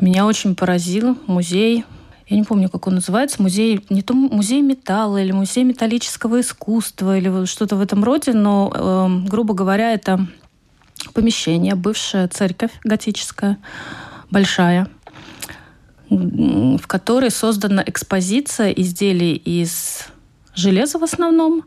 Меня 0.00 0.26
очень 0.26 0.56
поразил 0.56 1.16
музей, 1.26 1.84
я 2.32 2.38
не 2.38 2.44
помню, 2.44 2.70
как 2.70 2.86
он 2.86 2.94
называется, 2.94 3.42
музей, 3.42 3.84
не 3.90 4.00
то 4.00 4.14
музей 4.14 4.62
металла 4.62 5.22
или 5.22 5.32
музей 5.32 5.64
металлического 5.64 6.40
искусства 6.40 7.18
или 7.18 7.44
что-то 7.44 7.76
в 7.76 7.82
этом 7.82 8.02
роде, 8.02 8.32
но, 8.32 8.72
э, 8.74 9.28
грубо 9.28 9.52
говоря, 9.52 9.92
это 9.92 10.26
помещение, 11.12 11.74
бывшая 11.74 12.28
церковь 12.28 12.70
готическая, 12.84 13.58
большая, 14.30 14.88
в 16.08 16.86
которой 16.86 17.30
создана 17.30 17.82
экспозиция 17.86 18.70
изделий 18.70 19.34
из 19.34 20.06
железа 20.54 20.98
в 20.98 21.04
основном, 21.04 21.64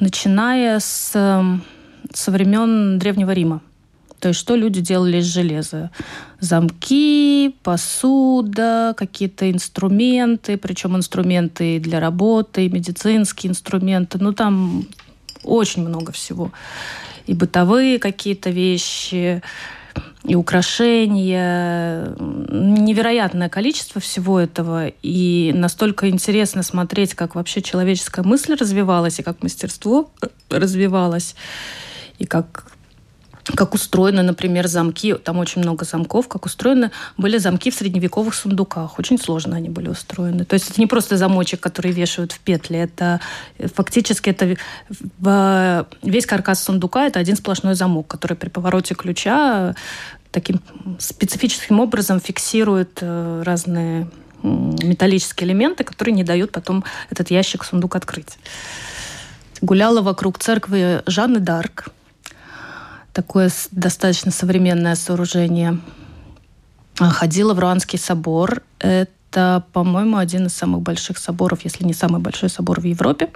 начиная 0.00 0.80
с, 0.80 1.12
эм, 1.14 1.62
со 2.12 2.32
времен 2.32 2.98
Древнего 2.98 3.30
Рима. 3.30 3.60
То 4.22 4.28
есть 4.28 4.38
что 4.38 4.54
люди 4.54 4.80
делали 4.80 5.16
из 5.16 5.24
железа? 5.24 5.90
Замки, 6.38 7.56
посуда, 7.64 8.94
какие-то 8.96 9.50
инструменты, 9.50 10.56
причем 10.56 10.96
инструменты 10.96 11.80
для 11.80 11.98
работы, 11.98 12.68
медицинские 12.68 13.50
инструменты. 13.50 14.18
Ну, 14.18 14.32
там 14.32 14.86
очень 15.42 15.84
много 15.84 16.12
всего. 16.12 16.52
И 17.26 17.34
бытовые 17.34 17.98
какие-то 17.98 18.50
вещи, 18.50 19.42
и 20.24 20.36
украшения, 20.36 22.14
невероятное 22.16 23.48
количество 23.48 24.00
всего 24.00 24.38
этого. 24.38 24.86
И 25.02 25.50
настолько 25.52 26.08
интересно 26.08 26.62
смотреть, 26.62 27.14
как 27.14 27.34
вообще 27.34 27.60
человеческая 27.60 28.22
мысль 28.22 28.54
развивалась, 28.54 29.18
и 29.18 29.24
как 29.24 29.42
мастерство 29.42 30.12
развивалось, 30.48 31.34
и 32.20 32.24
как 32.24 32.71
как 33.44 33.74
устроены, 33.74 34.22
например, 34.22 34.68
замки, 34.68 35.14
там 35.14 35.38
очень 35.38 35.62
много 35.62 35.84
замков, 35.84 36.28
как 36.28 36.46
устроены 36.46 36.90
были 37.16 37.38
замки 37.38 37.70
в 37.70 37.74
средневековых 37.74 38.34
сундуках. 38.34 38.98
Очень 38.98 39.18
сложно 39.18 39.56
они 39.56 39.68
были 39.68 39.88
устроены. 39.88 40.44
То 40.44 40.54
есть 40.54 40.70
это 40.70 40.80
не 40.80 40.86
просто 40.86 41.16
замочек, 41.16 41.60
который 41.60 41.92
вешают 41.92 42.32
в 42.32 42.40
петли, 42.40 42.78
это 42.78 43.20
фактически 43.74 44.30
это 44.30 44.56
весь 46.02 46.26
каркас 46.26 46.62
сундука 46.62 47.06
это 47.06 47.18
один 47.18 47.36
сплошной 47.36 47.74
замок, 47.74 48.06
который 48.06 48.36
при 48.36 48.48
повороте 48.48 48.94
ключа 48.94 49.74
таким 50.30 50.60
специфическим 50.98 51.80
образом 51.80 52.18
фиксирует 52.18 52.98
э, 53.02 53.42
разные 53.44 54.08
металлические 54.42 55.48
элементы, 55.48 55.84
которые 55.84 56.14
не 56.14 56.24
дают 56.24 56.50
потом 56.52 56.84
этот 57.10 57.30
ящик, 57.30 57.64
сундук 57.64 57.94
открыть. 57.96 58.38
Гуляла 59.60 60.00
вокруг 60.02 60.38
церкви 60.38 61.02
Жанны 61.06 61.38
Дарк, 61.38 61.90
такое 63.12 63.50
достаточно 63.70 64.30
современное 64.30 64.94
сооружение. 64.94 65.78
А, 66.98 67.10
ходила 67.10 67.54
в 67.54 67.58
Руанский 67.58 67.98
собор. 67.98 68.62
Это, 68.78 69.64
по-моему, 69.72 70.16
один 70.16 70.46
из 70.46 70.54
самых 70.54 70.82
больших 70.82 71.18
соборов, 71.18 71.60
если 71.64 71.84
не 71.84 71.94
самый 71.94 72.20
большой 72.20 72.48
собор 72.48 72.80
в 72.80 72.84
Европе. 72.84 73.30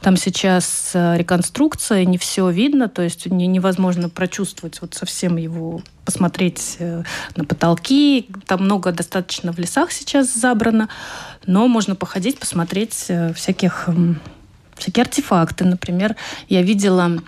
Там 0.00 0.16
сейчас 0.16 0.90
э, 0.94 1.16
реконструкция, 1.16 2.04
не 2.04 2.18
все 2.18 2.48
видно, 2.50 2.88
то 2.88 3.02
есть 3.02 3.26
невозможно 3.26 4.08
прочувствовать 4.08 4.80
вот 4.82 4.94
совсем 4.94 5.36
его, 5.36 5.82
посмотреть 6.04 6.76
э, 6.78 7.02
на 7.34 7.44
потолки. 7.44 8.28
Там 8.46 8.64
много 8.64 8.92
достаточно 8.92 9.52
в 9.52 9.58
лесах 9.58 9.90
сейчас 9.90 10.32
забрано, 10.32 10.88
но 11.46 11.66
можно 11.66 11.96
походить, 11.96 12.38
посмотреть 12.38 13.06
э, 13.08 13.32
всяких, 13.32 13.88
всякие 14.76 15.02
артефакты. 15.02 15.64
Например, 15.64 16.14
я 16.48 16.62
видела 16.62 17.18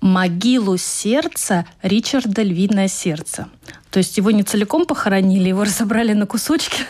могилу 0.00 0.76
сердца 0.76 1.66
Ричарда 1.82 2.42
Львиное 2.42 2.88
сердце. 2.88 3.48
То 3.90 3.98
есть 3.98 4.16
его 4.16 4.30
не 4.30 4.42
целиком 4.42 4.86
похоронили, 4.86 5.48
его 5.48 5.64
разобрали 5.64 6.12
на 6.12 6.26
кусочки. 6.26 6.82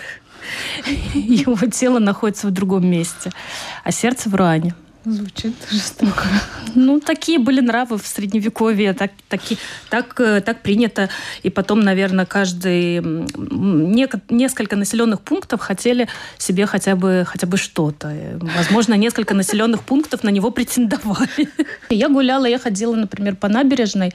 Его 1.14 1.66
тело 1.66 1.98
находится 1.98 2.46
в 2.46 2.52
другом 2.52 2.86
месте, 2.86 3.30
а 3.84 3.92
сердце 3.92 4.30
в 4.30 4.34
Руане. 4.34 4.74
Звучит 5.04 5.54
жестоко. 5.70 6.24
Ну, 6.74 7.00
такие 7.00 7.38
были 7.38 7.60
нравы 7.60 7.98
в 7.98 8.06
Средневековье, 8.06 8.92
так, 8.92 9.12
таки, 9.28 9.56
так, 9.90 10.20
э, 10.20 10.40
так 10.40 10.62
принято. 10.62 11.08
И 11.42 11.50
потом, 11.50 11.80
наверное, 11.80 12.26
каждый... 12.26 13.00
Несколько 14.28 14.76
населенных 14.76 15.20
пунктов 15.20 15.60
хотели 15.60 16.08
себе 16.36 16.66
хотя 16.66 16.96
бы, 16.96 17.24
хотя 17.26 17.46
бы 17.46 17.56
что-то. 17.56 18.12
Возможно, 18.56 18.94
несколько 18.94 19.34
населенных 19.42 19.82
пунктов 19.82 20.24
на 20.24 20.30
него 20.30 20.50
претендовали. 20.50 21.48
Я 21.90 22.08
гуляла, 22.08 22.46
я 22.46 22.58
ходила, 22.58 22.94
например, 22.94 23.36
по 23.36 23.48
набережной. 23.48 24.12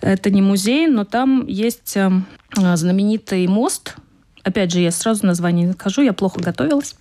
Это 0.00 0.30
не 0.30 0.42
музей, 0.42 0.86
но 0.86 1.04
там 1.04 1.46
есть 1.46 1.96
э, 1.96 2.10
знаменитый 2.54 3.46
мост. 3.46 3.96
Опять 4.42 4.72
же, 4.72 4.80
я 4.80 4.90
сразу 4.90 5.26
название 5.26 5.66
не 5.66 5.72
скажу, 5.72 6.02
я 6.02 6.12
плохо 6.12 6.40
готовилась. 6.40 6.94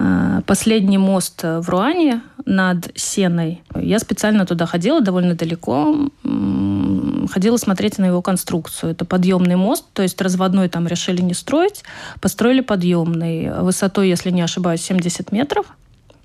Э, 0.00 0.42
последний 0.46 0.98
мост 0.98 1.42
в 1.42 1.68
Руане 1.68 2.22
над 2.44 2.90
Сеной. 2.94 3.62
Я 3.74 3.98
специально 3.98 4.46
туда 4.46 4.66
ходила 4.66 5.00
довольно 5.00 5.34
далеко, 5.34 6.10
ходила 7.32 7.56
смотреть 7.56 7.98
на 7.98 8.06
его 8.06 8.22
конструкцию. 8.22 8.92
Это 8.92 9.04
подъемный 9.04 9.56
мост, 9.56 9.84
то 9.92 10.02
есть 10.02 10.20
разводной 10.20 10.68
там 10.68 10.86
решили 10.86 11.20
не 11.20 11.34
строить, 11.34 11.82
построили 12.20 12.60
подъемный. 12.60 13.52
Высотой, 13.62 14.08
если 14.08 14.30
не 14.30 14.42
ошибаюсь, 14.42 14.82
70 14.82 15.32
метров 15.32 15.66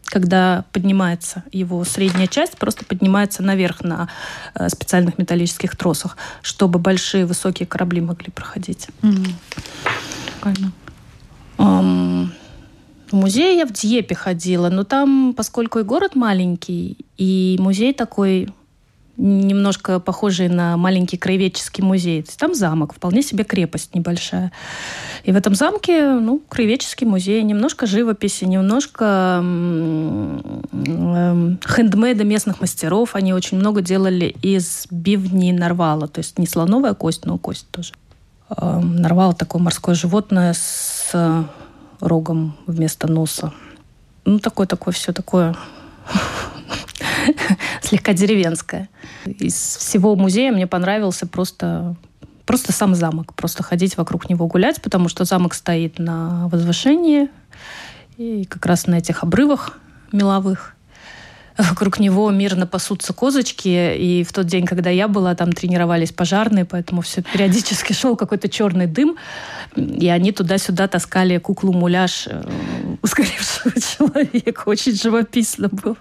когда 0.06 0.64
поднимается 0.72 1.44
его 1.52 1.84
средняя 1.86 2.28
часть, 2.28 2.58
просто 2.60 2.86
поднимается 2.86 3.42
наверх 3.42 3.84
на 3.84 4.10
э, 4.54 4.70
специальных 4.70 5.18
металлических 5.18 5.76
тросах, 5.76 6.18
чтобы 6.44 6.78
большие 6.78 7.26
высокие 7.26 7.66
корабли 7.66 8.00
могли 8.00 8.30
проходить. 8.30 8.90
Mm. 9.02 9.32
Прикольно. 10.36 10.72
Um, 11.58 12.28
в 13.10 13.14
музей 13.14 13.58
я 13.58 13.66
в 13.66 13.72
Дьепе 13.72 14.16
ходила, 14.16 14.70
но 14.70 14.84
там, 14.84 15.34
поскольку 15.36 15.80
и 15.80 15.84
город 15.84 16.16
маленький, 16.16 16.98
и 17.18 17.58
музей 17.60 17.94
такой 17.94 18.50
немножко 19.18 20.00
похожий 20.00 20.50
на 20.50 20.76
маленький 20.76 21.18
краеведческий 21.18 21.84
музей. 21.84 22.26
Там 22.38 22.56
замок, 22.56 22.96
вполне 22.96 23.22
себе 23.22 23.44
крепость 23.44 23.94
небольшая. 23.94 24.52
И 25.24 25.32
в 25.32 25.36
этом 25.36 25.54
замке, 25.56 26.14
ну, 26.14 26.42
краеведческий 26.50 27.06
музей, 27.06 27.44
немножко 27.44 27.86
живописи, 27.86 28.46
немножко 28.46 29.42
э, 29.44 30.40
хендмейда 31.66 32.24
местных 32.24 32.60
мастеров. 32.60 33.16
Они 33.16 33.34
очень 33.34 33.60
много 33.60 33.82
делали 33.82 34.36
из 34.42 34.88
бивни 34.90 35.52
нарвала, 35.52 36.08
то 36.08 36.20
есть 36.20 36.40
не 36.40 36.48
слоновая 36.48 36.96
кость, 36.96 37.26
но 37.26 37.38
кость 37.38 37.68
тоже. 37.70 37.94
Э, 38.50 38.80
нарвал 38.80 39.34
такое 39.34 39.62
морское 39.62 39.96
животное 39.96 40.54
с 40.54 41.12
рогом 42.04 42.56
вместо 42.68 43.08
носа. 43.08 43.54
Ну, 44.26 44.40
такое-такое 44.40 44.94
все 44.94 45.14
такое 45.14 45.56
слегка 47.82 48.14
деревенское. 48.14 48.90
Из 49.26 49.54
всего 49.54 50.16
музея 50.16 50.52
мне 50.52 50.68
понравился 50.68 51.26
просто 51.26 51.96
просто 52.46 52.74
сам 52.74 52.94
замок, 52.94 53.34
просто 53.34 53.64
ходить 53.64 53.96
вокруг 53.96 54.30
него 54.30 54.48
гулять, 54.48 54.82
потому 54.82 55.08
что 55.08 55.24
замок 55.24 55.54
стоит 55.54 55.98
на 55.98 56.50
возвышении 56.50 57.30
и 58.18 58.46
как 58.46 58.66
раз 58.66 58.86
на 58.86 58.96
этих 58.96 59.24
обрывах 59.24 59.78
меловых. 60.12 60.76
Вокруг 61.58 62.00
него 62.00 62.32
мирно 62.32 62.66
пасутся 62.66 63.14
козочки, 63.14 63.96
и 63.96 64.24
в 64.24 64.34
тот 64.34 64.48
день, 64.48 64.66
когда 64.66 64.90
я 64.90 65.08
была, 65.08 65.36
там 65.36 65.52
тренировались 65.52 66.12
пожарные, 66.12 66.66
поэтому 66.66 67.02
все 67.02 67.22
периодически 67.22 67.94
шел 67.94 68.16
какой-то 68.16 68.50
черный 68.50 68.88
дым, 68.88 69.18
и 69.76 70.08
они 70.10 70.32
туда-сюда 70.32 70.88
таскали 70.88 71.38
куклу-муляж 71.38 72.28
э, 72.28 72.44
ускорившего 73.02 73.74
человека. 73.98 74.64
Очень 74.66 74.96
живописно 74.96 75.70
было. 75.70 75.98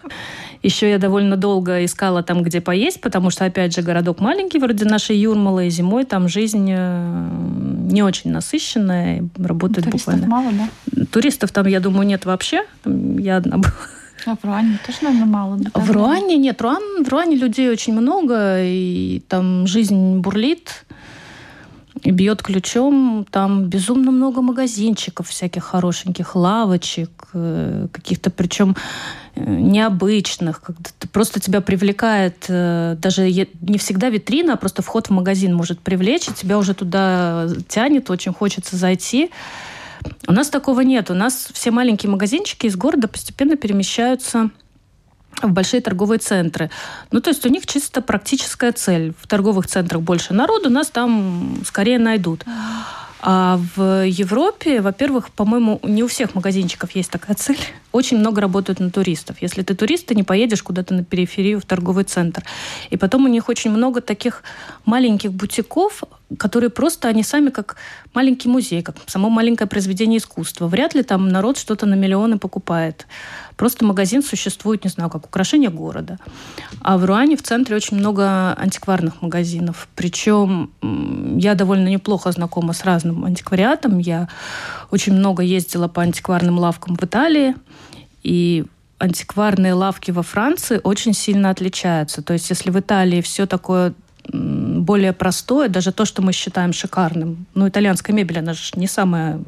Еще 0.62 0.88
я 0.88 0.98
довольно 0.98 1.36
долго 1.36 1.84
искала 1.84 2.22
там, 2.22 2.42
где 2.42 2.60
поесть, 2.60 3.00
потому 3.00 3.30
что, 3.30 3.44
опять 3.44 3.74
же, 3.74 3.82
городок 3.82 4.20
маленький, 4.20 4.58
вроде 4.58 4.84
нашей 4.86 5.18
Юрмалы, 5.18 5.66
и 5.66 5.70
зимой 5.70 6.04
там 6.04 6.28
жизнь 6.28 6.68
э, 6.70 7.28
не 7.90 8.02
очень 8.02 8.30
насыщенная, 8.30 9.28
работает 9.36 9.84
Туристов 9.84 10.14
буквально. 10.14 10.26
мало, 10.28 10.52
да? 10.52 11.04
Туристов 11.10 11.52
там, 11.52 11.66
я 11.66 11.80
думаю, 11.80 12.06
нет 12.06 12.24
вообще. 12.24 12.64
Я 12.86 13.36
одна 13.36 13.56
была. 13.58 13.72
А 14.26 14.36
в 14.36 14.44
Руане 14.44 14.78
тоже, 14.86 14.98
наверное, 15.02 15.26
мало. 15.26 15.56
Да, 15.58 15.70
в 15.74 15.90
Руане 15.90 16.36
нет. 16.36 16.60
Руан, 16.62 17.04
в 17.04 17.08
Руане 17.08 17.36
людей 17.36 17.70
очень 17.70 17.92
много, 17.92 18.62
и 18.62 19.22
там 19.28 19.66
жизнь 19.66 20.18
бурлит 20.18 20.84
и 22.02 22.10
бьет 22.10 22.42
ключом. 22.42 23.26
Там 23.30 23.66
безумно 23.66 24.10
много 24.10 24.42
магазинчиков 24.42 25.28
всяких 25.28 25.64
хорошеньких, 25.64 26.34
лавочек, 26.34 27.28
э, 27.34 27.88
каких-то 27.92 28.30
причем 28.30 28.76
э, 29.34 29.44
необычных. 29.44 30.62
Когда 30.62 30.90
просто 31.12 31.40
тебя 31.40 31.60
привлекает 31.60 32.46
э, 32.48 32.96
даже 32.98 33.30
не 33.30 33.78
всегда 33.78 34.08
витрина, 34.08 34.54
а 34.54 34.56
просто 34.56 34.82
вход 34.82 35.08
в 35.08 35.10
магазин 35.10 35.54
может 35.54 35.80
привлечь, 35.80 36.28
и 36.28 36.34
тебя 36.34 36.58
уже 36.58 36.74
туда 36.74 37.46
тянет, 37.68 38.10
очень 38.10 38.32
хочется 38.32 38.76
зайти. 38.76 39.30
У 40.26 40.32
нас 40.32 40.48
такого 40.48 40.80
нет. 40.80 41.10
У 41.10 41.14
нас 41.14 41.48
все 41.52 41.70
маленькие 41.70 42.10
магазинчики 42.10 42.66
из 42.66 42.76
города 42.76 43.08
постепенно 43.08 43.56
перемещаются 43.56 44.50
в 45.40 45.50
большие 45.50 45.80
торговые 45.80 46.18
центры. 46.18 46.70
Ну, 47.10 47.20
то 47.20 47.30
есть 47.30 47.44
у 47.46 47.48
них 47.48 47.66
чисто 47.66 48.00
практическая 48.02 48.72
цель. 48.72 49.14
В 49.18 49.26
торговых 49.26 49.66
центрах 49.66 50.02
больше 50.02 50.34
народу, 50.34 50.70
нас 50.70 50.88
там 50.88 51.56
скорее 51.64 51.98
найдут. 51.98 52.44
А 53.24 53.60
в 53.76 54.04
Европе, 54.04 54.80
во-первых, 54.80 55.30
по-моему, 55.30 55.78
не 55.84 56.02
у 56.02 56.08
всех 56.08 56.34
магазинчиков 56.34 56.90
есть 56.96 57.08
такая 57.08 57.36
цель. 57.36 57.58
Очень 57.92 58.18
много 58.18 58.40
работают 58.40 58.80
на 58.80 58.90
туристов. 58.90 59.36
Если 59.40 59.62
ты 59.62 59.76
турист, 59.76 60.06
ты 60.06 60.16
не 60.16 60.24
поедешь 60.24 60.62
куда-то 60.62 60.92
на 60.92 61.04
периферию 61.04 61.60
в 61.60 61.64
торговый 61.64 62.02
центр. 62.02 62.42
И 62.90 62.96
потом 62.96 63.24
у 63.24 63.28
них 63.28 63.48
очень 63.48 63.70
много 63.70 64.00
таких 64.00 64.42
маленьких 64.84 65.32
бутиков, 65.32 66.02
которые 66.38 66.70
просто, 66.70 67.08
они 67.08 67.22
сами 67.22 67.50
как 67.50 67.76
маленький 68.14 68.48
музей, 68.48 68.82
как 68.82 68.96
само 69.06 69.28
маленькое 69.28 69.68
произведение 69.68 70.18
искусства. 70.18 70.66
Вряд 70.66 70.94
ли 70.94 71.02
там 71.02 71.28
народ 71.28 71.58
что-то 71.58 71.86
на 71.86 71.94
миллионы 71.94 72.38
покупает. 72.38 73.06
Просто 73.56 73.84
магазин 73.84 74.22
существует, 74.22 74.84
не 74.84 74.90
знаю, 74.90 75.10
как 75.10 75.26
украшение 75.26 75.70
города. 75.70 76.18
А 76.80 76.98
в 76.98 77.04
Руане 77.04 77.36
в 77.36 77.42
центре 77.42 77.76
очень 77.76 77.96
много 77.96 78.54
антикварных 78.54 79.22
магазинов. 79.22 79.88
Причем 79.94 80.70
я 81.38 81.54
довольно 81.54 81.88
неплохо 81.88 82.32
знакома 82.32 82.72
с 82.72 82.84
разным 82.84 83.24
антиквариатом. 83.24 83.98
Я 83.98 84.28
очень 84.90 85.12
много 85.12 85.42
ездила 85.42 85.88
по 85.88 86.02
антикварным 86.02 86.58
лавкам 86.58 86.96
в 86.96 87.04
Италии. 87.04 87.54
И 88.22 88.64
антикварные 88.98 89.74
лавки 89.74 90.12
во 90.12 90.22
Франции 90.22 90.80
очень 90.82 91.12
сильно 91.12 91.50
отличаются. 91.50 92.22
То 92.22 92.32
есть 92.32 92.48
если 92.50 92.70
в 92.70 92.78
Италии 92.78 93.20
все 93.20 93.46
такое 93.46 93.94
более 94.28 95.12
простое, 95.12 95.68
даже 95.68 95.92
то, 95.92 96.04
что 96.04 96.22
мы 96.22 96.32
считаем 96.32 96.72
шикарным. 96.72 97.46
Ну, 97.54 97.68
итальянская 97.68 98.14
мебель, 98.14 98.38
она 98.38 98.52
же 98.54 98.72
не 98.76 98.86
самая 98.86 99.40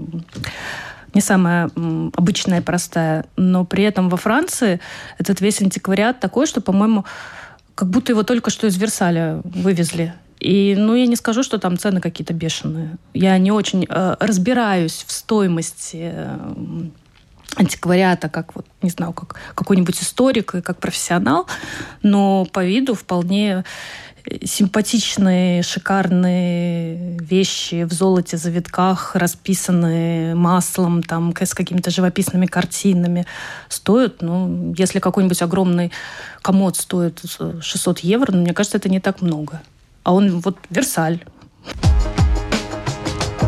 не 1.15 1.21
самая 1.21 1.71
обычная, 2.17 2.61
простая. 2.61 3.25
Но 3.37 3.65
при 3.65 3.85
этом 3.85 4.09
во 4.09 4.17
Франции 4.17 4.81
этот 5.19 5.41
весь 5.41 5.63
антиквариат 5.63 6.19
такой, 6.19 6.47
что, 6.47 6.61
по-моему, 6.61 7.05
как 7.77 7.89
будто 7.89 8.11
его 8.11 8.25
только 8.25 8.51
что 8.51 8.67
из 8.67 8.77
Версаля 8.77 9.41
вывезли. 9.45 10.13
И, 10.41 10.75
ну, 10.77 10.95
я 10.95 11.07
не 11.07 11.17
скажу, 11.17 11.43
что 11.43 11.59
там 11.59 11.79
цены 11.79 12.01
какие-то 12.01 12.35
бешеные. 12.35 12.97
Я 13.15 13.39
не 13.39 13.53
очень 13.53 13.87
э, 13.89 14.17
разбираюсь 14.19 15.05
в 15.07 15.13
стоимости 15.13 16.11
э, 16.13 16.39
антиквариата, 17.57 18.29
как 18.29 18.55
вот, 18.55 18.67
не 18.83 18.91
знаю, 18.91 19.13
как 19.13 19.37
какой-нибудь 19.55 20.03
историк 20.03 20.57
и 20.57 20.63
как 20.63 20.79
профессионал, 20.79 21.47
но 22.03 22.45
по 22.47 22.65
виду 22.65 22.95
вполне 22.95 23.65
симпатичные, 24.43 25.63
шикарные 25.63 27.19
вещи 27.19 27.85
в 27.85 27.93
золоте, 27.93 28.37
завитках, 28.37 29.15
расписанные 29.15 30.35
маслом, 30.35 31.03
там, 31.03 31.35
с 31.39 31.55
какими-то 31.55 31.91
живописными 31.91 32.47
картинами, 32.47 33.27
стоят, 33.69 34.23
ну, 34.23 34.75
если 34.77 34.99
какой-нибудь 34.99 35.43
огромный 35.43 35.93
комод 36.43 36.77
стоит 36.77 37.23
600 37.61 38.01
евро, 38.01 38.33
ну, 38.33 38.43
мне 38.43 38.55
кажется, 38.55 38.79
это 38.79 38.89
не 38.89 39.01
так 39.01 39.21
много. 39.21 39.61
А 40.03 40.13
он 40.15 40.41
вот 40.41 40.59
Версаль. 40.71 41.25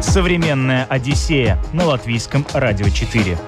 Современная 0.03 0.85
Одиссея 0.85 1.59
на 1.73 1.87
латвийском 1.87 2.47
радио 2.53 2.89
4. 2.89 3.39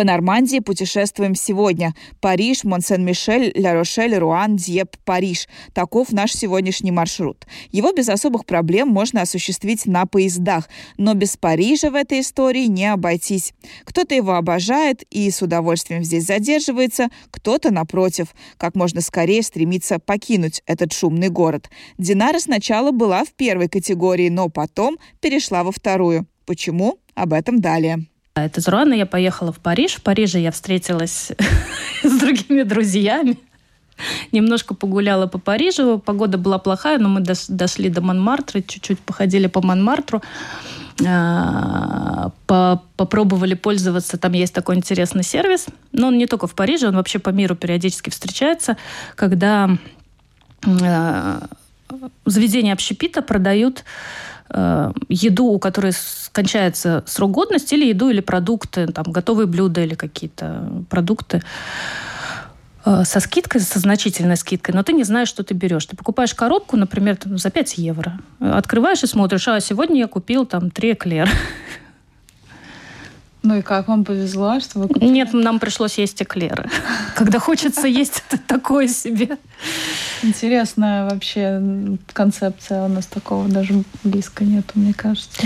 По 0.00 0.04
Нормандии 0.04 0.60
путешествуем 0.60 1.34
сегодня. 1.34 1.94
Париж, 2.22 2.64
Монсен-Мишель, 2.64 3.52
Ля-Рошель, 3.54 4.16
Руан, 4.16 4.56
Дьеп, 4.56 4.96
Париж. 5.04 5.46
Таков 5.74 6.10
наш 6.10 6.32
сегодняшний 6.32 6.90
маршрут. 6.90 7.44
Его 7.70 7.92
без 7.92 8.08
особых 8.08 8.46
проблем 8.46 8.88
можно 8.88 9.20
осуществить 9.20 9.84
на 9.84 10.06
поездах, 10.06 10.70
но 10.96 11.12
без 11.12 11.36
Парижа 11.36 11.90
в 11.90 11.94
этой 11.94 12.20
истории 12.20 12.64
не 12.64 12.86
обойтись. 12.86 13.52
Кто-то 13.84 14.14
его 14.14 14.36
обожает 14.36 15.02
и 15.10 15.30
с 15.30 15.42
удовольствием 15.42 16.02
здесь 16.02 16.24
задерживается, 16.24 17.10
кто-то, 17.30 17.70
напротив, 17.70 18.28
как 18.56 18.76
можно 18.76 19.02
скорее 19.02 19.42
стремится 19.42 19.98
покинуть 19.98 20.62
этот 20.64 20.94
шумный 20.94 21.28
город. 21.28 21.68
Динара 21.98 22.38
сначала 22.38 22.90
была 22.90 23.26
в 23.26 23.34
первой 23.34 23.68
категории, 23.68 24.30
но 24.30 24.48
потом 24.48 24.96
перешла 25.20 25.62
во 25.62 25.72
вторую. 25.72 26.26
Почему? 26.46 27.00
Об 27.14 27.34
этом 27.34 27.60
далее. 27.60 28.06
Это 28.34 28.60
из 28.60 28.68
Руана 28.68 28.94
я 28.94 29.06
поехала 29.06 29.52
в 29.52 29.58
Париж. 29.58 29.94
В 29.96 30.02
Париже 30.02 30.38
я 30.38 30.50
встретилась 30.50 31.32
с 32.02 32.18
другими 32.18 32.62
друзьями. 32.62 33.38
Немножко 34.32 34.74
погуляла 34.74 35.26
по 35.26 35.38
Парижу. 35.38 35.98
Погода 35.98 36.38
была 36.38 36.58
плохая, 36.58 36.98
но 36.98 37.08
мы 37.08 37.20
дошли 37.20 37.88
до 37.88 38.00
Монмартра, 38.00 38.60
чуть-чуть 38.60 38.98
походили 38.98 39.46
по 39.46 39.60
Монмартру. 39.60 40.22
А, 41.06 42.30
попробовали 42.96 43.54
пользоваться. 43.54 44.18
Там 44.18 44.32
есть 44.32 44.54
такой 44.54 44.76
интересный 44.76 45.22
сервис. 45.22 45.66
Но 45.92 46.08
он 46.08 46.18
не 46.18 46.26
только 46.26 46.46
в 46.46 46.54
Париже, 46.54 46.88
он 46.88 46.96
вообще 46.96 47.18
по 47.18 47.30
миру 47.30 47.56
периодически 47.56 48.10
встречается, 48.10 48.76
когда 49.16 49.70
а, 50.64 51.46
заведения 52.24 52.72
общепита 52.72 53.22
продают 53.22 53.84
э, 54.52 54.92
еду, 55.08 55.46
у 55.46 55.58
которой 55.58 55.92
кончается 56.32 57.02
срок 57.06 57.30
годности, 57.30 57.74
или 57.74 57.86
еду, 57.86 58.10
или 58.10 58.20
продукты, 58.20 58.86
там, 58.86 59.04
готовые 59.12 59.46
блюда 59.46 59.82
или 59.82 59.94
какие-то 59.94 60.84
продукты 60.88 61.42
э, 62.84 63.04
со 63.04 63.20
скидкой, 63.20 63.60
со 63.60 63.78
значительной 63.78 64.36
скидкой, 64.36 64.74
но 64.74 64.82
ты 64.82 64.92
не 64.92 65.04
знаешь, 65.04 65.28
что 65.28 65.42
ты 65.42 65.54
берешь. 65.54 65.86
Ты 65.86 65.96
покупаешь 65.96 66.34
коробку, 66.34 66.76
например, 66.76 67.16
там, 67.16 67.38
за 67.38 67.50
5 67.50 67.78
евро. 67.78 68.18
Открываешь 68.40 69.02
и 69.02 69.06
смотришь, 69.06 69.48
а 69.48 69.60
сегодня 69.60 70.00
я 70.00 70.06
купил 70.06 70.46
там 70.46 70.70
3 70.70 70.92
эклера. 70.92 71.30
Ну 73.42 73.56
и 73.56 73.62
как 73.62 73.88
вам 73.88 74.04
повезло, 74.04 74.60
что 74.60 74.80
вы 74.80 74.88
купили? 74.88 75.10
Нет, 75.10 75.32
нам 75.32 75.58
пришлось 75.58 75.96
есть 75.98 76.22
эклеры. 76.22 76.68
Когда 77.14 77.38
хочется 77.38 77.86
есть, 77.86 78.22
это 78.28 78.40
такое 78.46 78.86
себе. 78.86 79.38
Интересная 80.22 81.08
вообще 81.08 81.96
концепция. 82.12 82.84
У 82.84 82.88
нас 82.88 83.06
такого 83.06 83.48
даже 83.48 83.82
близко 84.04 84.44
нету, 84.44 84.72
мне 84.74 84.92
кажется. 84.92 85.42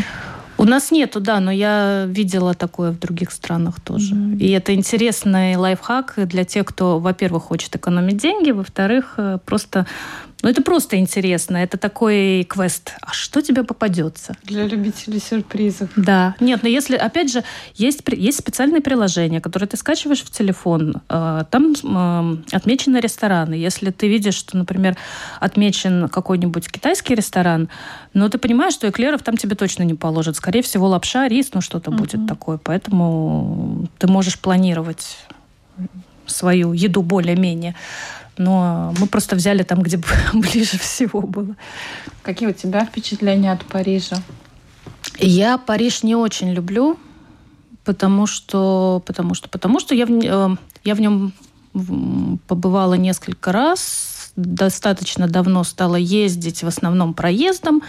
У 0.56 0.64
нас 0.64 0.90
нету, 0.90 1.20
да, 1.20 1.40
но 1.40 1.50
я 1.50 2.04
видела 2.06 2.54
такое 2.54 2.92
в 2.92 2.98
других 2.98 3.32
странах 3.32 3.80
тоже. 3.80 4.14
Mm-hmm. 4.14 4.38
И 4.38 4.50
это 4.50 4.74
интересный 4.74 5.56
лайфхак 5.56 6.14
для 6.16 6.44
тех, 6.44 6.64
кто, 6.64 7.00
во-первых, 7.00 7.44
хочет 7.44 7.74
экономить 7.74 8.18
деньги, 8.18 8.52
во-вторых, 8.52 9.14
э, 9.16 9.38
просто 9.44 9.86
ну, 10.44 10.50
это 10.50 10.60
просто 10.60 10.98
интересно. 10.98 11.56
Это 11.56 11.78
такой 11.78 12.44
квест. 12.44 12.92
А 13.00 13.14
что 13.14 13.40
тебе 13.40 13.64
попадется? 13.64 14.36
Для 14.42 14.66
любителей 14.66 15.18
сюрпризов. 15.18 15.88
Да. 15.96 16.34
Нет, 16.38 16.62
но 16.62 16.68
если, 16.68 16.96
опять 16.96 17.32
же, 17.32 17.42
есть, 17.76 18.02
есть 18.08 18.40
специальные 18.40 18.82
приложения, 18.82 19.40
которые 19.40 19.68
ты 19.70 19.78
скачиваешь 19.78 20.20
в 20.20 20.30
телефон. 20.30 21.00
Э, 21.08 21.44
там 21.50 21.72
э, 21.72 22.36
отмечены 22.54 22.98
рестораны. 22.98 23.54
Если 23.54 23.90
ты 23.90 24.06
видишь, 24.06 24.34
что, 24.34 24.58
например, 24.58 24.98
отмечен 25.40 26.10
какой-нибудь 26.10 26.70
китайский 26.70 27.14
ресторан, 27.14 27.70
но 28.12 28.28
ты 28.28 28.36
понимаешь, 28.36 28.74
что 28.74 28.86
эклеров 28.86 29.22
там 29.22 29.38
тебе 29.38 29.56
точно 29.56 29.84
не 29.84 29.94
положат. 29.94 30.36
Скорее 30.36 30.60
всего, 30.60 30.88
лапша, 30.88 31.26
рис, 31.26 31.52
ну 31.54 31.62
что-то 31.62 31.90
uh-huh. 31.90 31.96
будет 31.96 32.28
такое. 32.28 32.58
Поэтому 32.58 33.88
ты 33.96 34.08
можешь 34.08 34.38
планировать 34.38 35.16
свою 36.26 36.74
еду 36.74 37.00
более-менее 37.00 37.74
но 38.36 38.94
мы 38.98 39.06
просто 39.06 39.36
взяли 39.36 39.62
там, 39.62 39.82
где 39.82 40.00
ближе 40.32 40.78
всего 40.78 41.20
было. 41.20 41.56
Какие 42.22 42.48
у 42.48 42.52
тебя 42.52 42.84
впечатления 42.84 43.52
от 43.52 43.64
Парижа? 43.64 44.16
Я 45.18 45.58
Париж 45.58 46.02
не 46.02 46.16
очень 46.16 46.52
люблю, 46.52 46.98
потому 47.84 48.26
что, 48.26 49.02
потому 49.06 49.34
что, 49.34 49.48
потому 49.48 49.80
что 49.80 49.94
я 49.94 50.06
в, 50.06 50.10
э, 50.10 50.56
я 50.84 50.94
в 50.94 51.00
нем 51.00 51.32
побывала 52.46 52.94
несколько 52.94 53.52
раз, 53.52 54.32
достаточно 54.36 55.28
давно 55.28 55.64
стала 55.64 55.96
ездить 55.96 56.62
в 56.62 56.66
основном 56.66 57.14
проездом, 57.14 57.82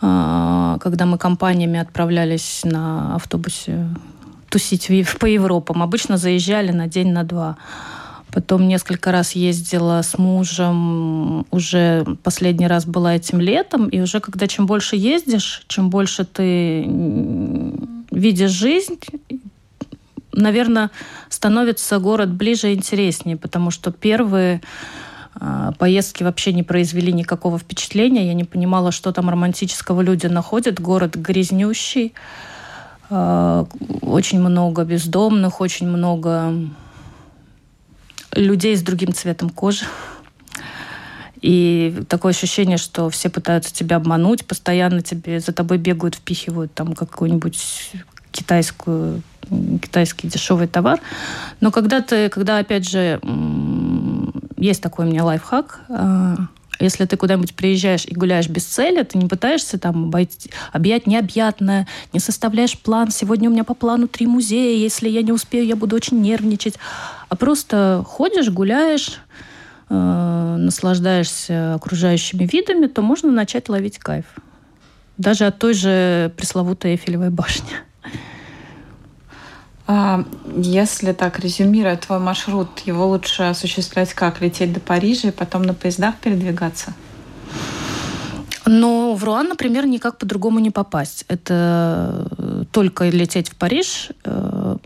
э, 0.00 0.78
когда 0.80 1.06
мы 1.06 1.18
компаниями 1.18 1.78
отправлялись 1.78 2.60
на 2.64 3.16
автобусе 3.16 3.88
тусить 4.48 4.88
по 5.18 5.26
Европам. 5.26 5.82
Обычно 5.82 6.18
заезжали 6.18 6.72
на 6.72 6.86
день, 6.86 7.12
на 7.12 7.24
два. 7.24 7.56
Потом 8.32 8.66
несколько 8.66 9.12
раз 9.12 9.32
ездила 9.32 10.00
с 10.00 10.16
мужем, 10.16 11.44
уже 11.50 12.04
последний 12.22 12.66
раз 12.66 12.86
была 12.86 13.14
этим 13.16 13.40
летом, 13.40 13.88
и 13.88 14.00
уже 14.00 14.20
когда 14.20 14.46
чем 14.46 14.66
больше 14.66 14.96
ездишь, 14.96 15.64
чем 15.68 15.90
больше 15.90 16.24
ты 16.24 16.88
видишь 18.10 18.50
жизнь, 18.50 18.98
наверное, 20.32 20.90
становится 21.28 21.98
город 21.98 22.32
ближе 22.32 22.72
и 22.72 22.74
интереснее, 22.74 23.36
потому 23.36 23.70
что 23.70 23.92
первые 23.92 24.62
а, 25.34 25.72
поездки 25.72 26.22
вообще 26.22 26.54
не 26.54 26.62
произвели 26.62 27.12
никакого 27.12 27.58
впечатления. 27.58 28.26
Я 28.26 28.34
не 28.34 28.44
понимала, 28.44 28.92
что 28.92 29.12
там 29.12 29.28
романтического 29.28 30.00
люди 30.00 30.26
находят. 30.26 30.80
Город 30.80 31.16
грязнющий, 31.16 32.14
а, 33.10 33.66
очень 34.00 34.40
много 34.40 34.84
бездомных, 34.84 35.60
очень 35.60 35.86
много 35.86 36.54
людей 38.34 38.76
с 38.76 38.82
другим 38.82 39.12
цветом 39.12 39.50
кожи. 39.50 39.84
И 41.40 42.04
такое 42.08 42.30
ощущение, 42.30 42.78
что 42.78 43.10
все 43.10 43.28
пытаются 43.28 43.74
тебя 43.74 43.96
обмануть, 43.96 44.46
постоянно 44.46 45.02
тебе 45.02 45.40
за 45.40 45.52
тобой 45.52 45.78
бегают, 45.78 46.14
впихивают 46.14 46.72
там 46.72 46.94
какую-нибудь 46.94 47.92
китайскую, 48.30 49.22
китайский 49.82 50.28
дешевый 50.28 50.68
товар. 50.68 51.00
Но 51.60 51.72
когда 51.72 52.00
ты, 52.00 52.28
когда 52.28 52.58
опять 52.58 52.88
же 52.88 53.20
есть 54.56 54.82
такой 54.82 55.06
у 55.06 55.08
меня 55.08 55.24
лайфхак, 55.24 55.80
а, 55.88 56.36
если 56.82 57.04
ты 57.04 57.16
куда-нибудь 57.16 57.54
приезжаешь 57.54 58.04
и 58.06 58.14
гуляешь 58.14 58.48
без 58.48 58.64
цели, 58.64 59.02
ты 59.02 59.18
не 59.18 59.28
пытаешься 59.28 59.78
там 59.78 60.04
обойти, 60.04 60.50
объять 60.72 61.06
необъятное, 61.06 61.86
не 62.12 62.20
составляешь 62.20 62.78
план. 62.78 63.10
Сегодня 63.10 63.48
у 63.48 63.52
меня 63.52 63.64
по 63.64 63.74
плану 63.74 64.08
три 64.08 64.26
музея, 64.26 64.76
если 64.76 65.08
я 65.08 65.22
не 65.22 65.32
успею, 65.32 65.66
я 65.66 65.76
буду 65.76 65.96
очень 65.96 66.20
нервничать 66.20 66.76
а 67.32 67.34
просто 67.34 68.04
ходишь, 68.06 68.50
гуляешь, 68.50 69.18
э, 69.88 70.56
наслаждаешься 70.58 71.72
окружающими 71.72 72.44
видами, 72.44 72.88
то 72.88 73.00
можно 73.00 73.32
начать 73.32 73.70
ловить 73.70 73.98
кайф. 73.98 74.26
Даже 75.16 75.46
от 75.46 75.58
той 75.58 75.72
же 75.72 76.30
пресловутой 76.36 76.90
Эйфелевой 76.90 77.30
башни. 77.30 77.72
А 79.86 80.24
если 80.56 81.12
так 81.12 81.38
резюмировать 81.40 82.02
твой 82.02 82.18
маршрут, 82.18 82.80
его 82.80 83.08
лучше 83.08 83.44
осуществлять 83.44 84.14
как? 84.14 84.40
Лететь 84.40 84.72
до 84.72 84.80
Парижа 84.80 85.28
и 85.28 85.32
потом 85.32 85.62
на 85.62 85.74
поездах 85.74 86.16
передвигаться? 86.16 86.94
Но 88.64 89.14
в 89.14 89.24
Руан, 89.24 89.48
например, 89.48 89.86
никак 89.86 90.18
по-другому 90.18 90.60
не 90.60 90.70
попасть. 90.70 91.24
Это 91.28 92.28
только 92.70 93.08
лететь 93.08 93.50
в 93.50 93.56
Париж. 93.56 94.10
Э, 94.24 94.76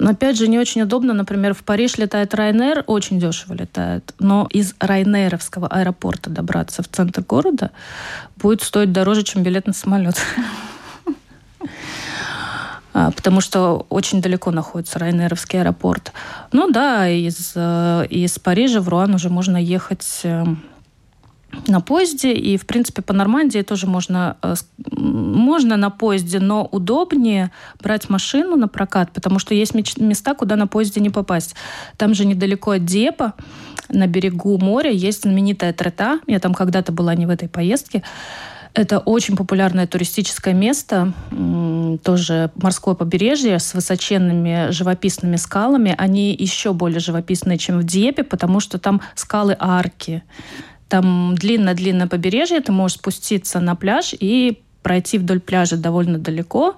опять 0.00 0.36
же, 0.36 0.48
не 0.48 0.58
очень 0.58 0.82
удобно. 0.82 1.14
Например, 1.14 1.54
в 1.54 1.62
Париж 1.62 1.96
летает 1.96 2.34
Ryanair, 2.34 2.84
очень 2.86 3.18
дешево 3.18 3.54
летает. 3.54 4.14
Но 4.18 4.46
из 4.50 4.74
Райнеровского 4.78 5.66
аэропорта 5.66 6.28
добраться 6.28 6.82
в 6.82 6.88
центр 6.88 7.22
города 7.22 7.70
будет 8.36 8.62
стоить 8.62 8.92
дороже, 8.92 9.22
чем 9.22 9.42
билет 9.42 9.66
на 9.66 9.72
самолет. 9.72 10.16
а, 12.98 13.10
потому 13.10 13.42
что 13.42 13.84
очень 13.90 14.22
далеко 14.22 14.50
находится 14.50 14.98
Райнеровский 14.98 15.60
аэропорт. 15.60 16.12
Ну 16.52 16.70
да, 16.70 17.06
из, 17.06 17.52
э, 17.54 18.06
из 18.08 18.38
Парижа 18.38 18.80
в 18.80 18.88
Руан 18.88 19.14
уже 19.14 19.28
можно 19.28 19.58
ехать 19.58 20.20
эм, 20.22 20.62
на 21.66 21.82
поезде, 21.82 22.32
и, 22.32 22.56
в 22.56 22.64
принципе, 22.64 23.02
по 23.02 23.12
Нормандии 23.12 23.60
тоже 23.60 23.86
можно, 23.86 24.38
э, 24.40 24.54
можно 24.78 25.76
на 25.76 25.90
поезде, 25.90 26.40
но 26.40 26.64
удобнее 26.64 27.50
брать 27.82 28.08
машину 28.08 28.56
на 28.56 28.66
прокат, 28.66 29.12
потому 29.12 29.40
что 29.40 29.52
есть 29.52 29.74
места, 29.74 30.32
куда 30.32 30.56
на 30.56 30.66
поезде 30.66 31.02
не 31.02 31.10
попасть. 31.10 31.54
Там 31.98 32.14
же 32.14 32.24
недалеко 32.24 32.70
от 32.70 32.86
Депа, 32.86 33.34
на 33.90 34.06
берегу 34.06 34.56
моря, 34.56 34.90
есть 34.90 35.22
знаменитая 35.22 35.74
Трета. 35.74 36.20
Я 36.26 36.40
там 36.40 36.54
когда-то 36.54 36.92
была 36.92 37.14
не 37.14 37.26
в 37.26 37.30
этой 37.30 37.48
поездке. 37.50 38.02
Это 38.76 38.98
очень 38.98 39.36
популярное 39.36 39.86
туристическое 39.86 40.52
место, 40.52 41.14
тоже 42.04 42.50
морское 42.56 42.94
побережье 42.94 43.58
с 43.58 43.72
высоченными 43.72 44.70
живописными 44.70 45.36
скалами. 45.36 45.94
Они 45.96 46.34
еще 46.34 46.74
более 46.74 47.00
живописные, 47.00 47.56
чем 47.56 47.78
в 47.78 47.84
Диепе, 47.84 48.22
потому 48.22 48.60
что 48.60 48.78
там 48.78 49.00
скалы 49.14 49.56
арки. 49.58 50.22
Там 50.90 51.34
длинное-длинное 51.36 52.06
побережье, 52.06 52.60
ты 52.60 52.70
можешь 52.70 52.98
спуститься 52.98 53.60
на 53.60 53.76
пляж 53.76 54.12
и 54.12 54.60
пройти 54.82 55.16
вдоль 55.16 55.40
пляжа 55.40 55.78
довольно 55.78 56.18
далеко. 56.18 56.76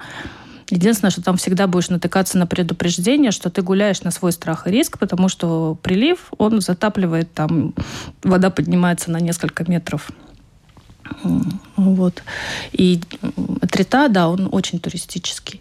Единственное, 0.71 1.11
что 1.11 1.25
там 1.25 1.37
всегда 1.37 1.67
будешь 1.67 1.89
натыкаться 1.89 2.39
на 2.39 2.47
предупреждение, 2.47 3.33
что 3.33 3.51
ты 3.51 3.61
гуляешь 3.63 4.03
на 4.03 4.13
свой 4.13 4.31
страх 4.31 4.69
и 4.69 4.71
риск, 4.71 5.01
потому 5.01 5.29
что 5.29 5.77
прилив, 5.83 6.33
он 6.39 6.61
затапливает, 6.61 7.33
там 7.35 7.75
вода 8.23 8.51
поднимается 8.51 9.11
на 9.11 9.19
несколько 9.19 9.69
метров. 9.69 10.13
Вот. 11.77 12.23
И 12.73 13.01
Трита, 13.71 14.09
да, 14.09 14.29
он 14.29 14.49
очень 14.53 14.79
туристический. 14.81 15.61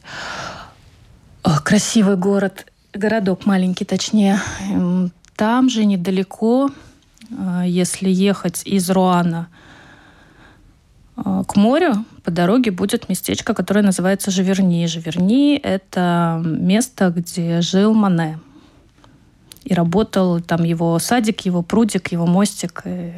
Красивый 1.64 2.18
город, 2.18 2.66
городок 2.94 3.46
маленький, 3.46 3.86
точнее. 3.86 4.40
Там 5.36 5.70
же 5.70 5.86
недалеко 5.86 6.72
а, 7.36 7.64
если 7.66 8.10
ехать 8.10 8.62
из 8.66 8.90
Руана 8.90 9.50
а, 11.16 11.44
к 11.44 11.56
морю, 11.56 12.06
по 12.24 12.32
дороге 12.32 12.72
будет 12.72 13.10
местечко, 13.10 13.54
которое 13.54 13.82
называется 13.82 14.32
Живерни. 14.32 14.86
Живерни– 14.88 15.58
это 15.64 16.42
место, 16.44 17.10
где 17.10 17.62
жил 17.62 17.94
Мане. 17.94 18.40
И 19.64 19.74
работал 19.74 20.40
там 20.40 20.64
его 20.64 20.98
садик, 21.00 21.42
его 21.42 21.62
прудик, 21.62 22.12
его 22.12 22.26
мостик 22.26 22.84
и, 22.86 23.12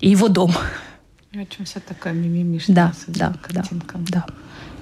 и 0.00 0.10
его 0.10 0.28
дом. 0.28 0.52
И 1.32 1.38
очень 1.38 1.64
все 1.64 1.78
такое 1.78 2.12
мимимишное. 2.12 2.74
Да, 2.74 2.92
да, 3.06 3.34
да, 3.50 3.64
да. 4.08 4.26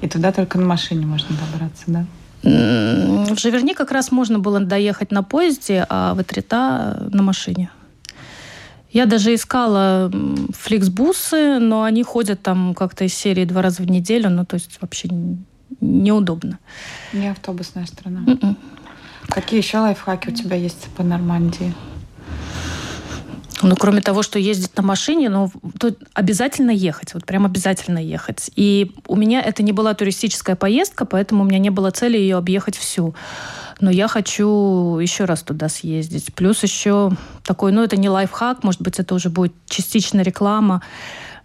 И 0.01 0.09
туда 0.09 0.33
только 0.33 0.59
на 0.59 0.65
машине 0.65 1.05
можно 1.05 1.37
добраться, 1.37 1.85
да? 1.87 2.07
В 2.43 3.39
Живерни 3.39 3.75
как 3.75 3.91
раз 3.93 4.11
можно 4.11 4.39
было 4.39 4.61
доехать 4.61 5.11
на 5.11 5.23
поезде, 5.23 5.85
а 5.89 6.15
в 6.15 6.21
Этрита 6.21 7.09
на 7.13 7.23
машине. 7.23 7.71
Я 8.91 9.05
даже 9.05 9.35
искала 9.35 10.11
фликсбусы, 10.55 11.59
но 11.59 11.83
они 11.83 12.03
ходят 12.03 12.41
там 12.41 12.75
как-то 12.75 13.05
из 13.05 13.13
серии 13.13 13.45
два 13.45 13.61
раза 13.61 13.83
в 13.83 13.91
неделю, 13.91 14.31
ну 14.31 14.47
то 14.47 14.55
есть 14.55 14.79
вообще 14.81 15.11
неудобно. 15.83 16.59
Не 17.13 17.29
автобусная 17.29 17.85
страна. 17.85 18.21
Mm-mm. 18.21 18.43
М-м. 18.43 18.57
Какие 19.29 19.61
еще 19.61 19.79
лайфхаки 19.79 20.31
у 20.31 20.33
тебя 20.33 20.57
есть 20.57 20.89
по 20.97 21.03
Нормандии? 21.03 21.75
Ну, 23.63 23.75
кроме 23.77 24.01
того, 24.01 24.23
что 24.23 24.39
ездить 24.39 24.77
на 24.77 24.83
машине, 24.83 25.29
ну, 25.29 25.51
тут 25.79 25.99
обязательно 26.15 26.71
ехать, 26.71 27.15
вот 27.15 27.27
прям 27.27 27.45
обязательно 27.45 27.99
ехать. 27.99 28.51
И 28.55 28.93
у 29.07 29.17
меня 29.17 29.43
это 29.43 29.63
не 29.63 29.73
была 29.73 29.95
туристическая 29.95 30.55
поездка, 30.55 31.05
поэтому 31.05 31.43
у 31.43 31.47
меня 31.47 31.59
не 31.59 31.71
было 31.71 31.91
цели 31.91 32.17
ее 32.17 32.37
объехать 32.37 32.77
всю 32.77 33.15
но 33.81 33.91
я 33.91 34.09
хочу 34.09 34.99
еще 34.99 35.25
раз 35.25 35.43
туда 35.43 35.69
съездить. 35.69 36.35
Плюс 36.35 36.63
еще 36.63 37.11
такой, 37.45 37.73
ну 37.73 37.83
это 37.83 37.97
не 37.97 38.09
лайфхак, 38.09 38.65
может 38.65 38.83
быть, 38.83 38.99
это 38.99 39.15
уже 39.15 39.31
будет 39.31 39.53
частично 39.67 40.21
реклама. 40.21 40.83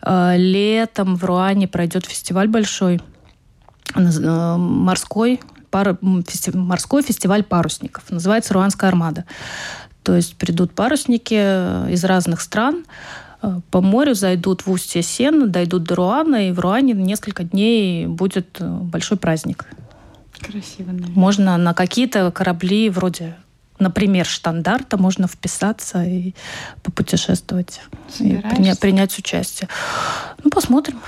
Э, 0.02 0.34
летом 0.36 1.16
в 1.16 1.24
Руане 1.24 1.68
пройдет 1.68 2.06
фестиваль 2.06 2.48
большой, 2.48 3.02
э, 3.96 4.56
морской, 4.58 5.40
пар, 5.70 5.98
фестив, 6.28 6.56
морской 6.56 7.02
фестиваль 7.02 7.44
парусников. 7.44 8.04
Называется 8.10 8.54
«Руанская 8.54 8.90
армада». 8.90 9.26
То 10.04 10.16
есть 10.16 10.36
придут 10.36 10.74
парусники 10.74 11.36
э, 11.38 11.92
из 11.92 12.04
разных 12.04 12.42
стран, 12.42 12.86
по 13.72 13.82
морю 13.82 14.14
зайдут 14.16 14.66
в 14.66 14.72
устье 14.72 15.02
Сена, 15.02 15.48
дойдут 15.48 15.84
до 15.84 15.96
Руана, 15.96 16.48
и 16.48 16.52
в 16.54 16.60
Руане 16.62 16.94
несколько 16.94 17.44
дней 17.44 18.08
будет 18.08 18.58
большой 18.62 19.18
праздник. 19.18 19.66
Красиво, 20.40 20.92
наверное. 20.92 21.14
Можно 21.14 21.58
на 21.58 21.74
какие-то 21.74 22.32
корабли 22.32 22.90
вроде 22.90 23.36
например, 23.80 24.26
штандарта 24.26 24.98
можно 24.98 25.28
вписаться 25.28 26.04
и 26.04 26.34
попутешествовать, 26.84 27.82
и 28.20 28.38
принять, 28.38 28.80
принять 28.80 29.20
участие. 29.20 29.68
Ну, 30.44 30.50
посмотрим. 30.50 31.00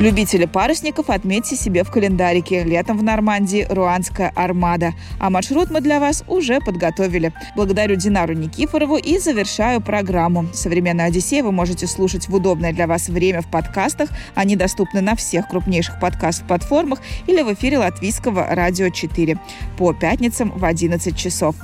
Любители 0.00 0.46
парусников 0.46 1.10
отметьте 1.10 1.56
себе 1.56 1.84
в 1.84 1.90
календарике. 1.90 2.64
Летом 2.64 2.96
в 2.96 3.02
Нормандии 3.02 3.66
руанская 3.68 4.32
армада. 4.34 4.94
А 5.18 5.28
маршрут 5.28 5.70
мы 5.70 5.82
для 5.82 6.00
вас 6.00 6.24
уже 6.26 6.58
подготовили. 6.60 7.34
Благодарю 7.54 7.96
Динару 7.96 8.32
Никифорову 8.32 8.96
и 8.96 9.18
завершаю 9.18 9.82
программу. 9.82 10.46
«Современную 10.54 11.08
Одиссею» 11.08 11.44
вы 11.44 11.52
можете 11.52 11.86
слушать 11.86 12.30
в 12.30 12.34
удобное 12.34 12.72
для 12.72 12.86
вас 12.86 13.10
время 13.10 13.42
в 13.42 13.50
подкастах. 13.50 14.08
Они 14.34 14.56
доступны 14.56 15.02
на 15.02 15.16
всех 15.16 15.48
крупнейших 15.48 16.00
подкаст-платформах 16.00 17.00
или 17.26 17.42
в 17.42 17.52
эфире 17.52 17.76
Латвийского 17.76 18.46
радио 18.48 18.88
4 18.88 19.36
по 19.76 19.92
пятницам 19.92 20.50
в 20.56 20.64
11 20.64 21.14
часов. 21.14 21.56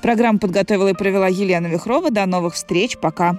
Программу 0.00 0.38
подготовила 0.38 0.88
и 0.88 0.94
провела 0.94 1.28
Елена 1.28 1.66
Вихрова. 1.66 2.10
До 2.10 2.24
новых 2.24 2.54
встреч. 2.54 2.96
Пока. 2.96 3.38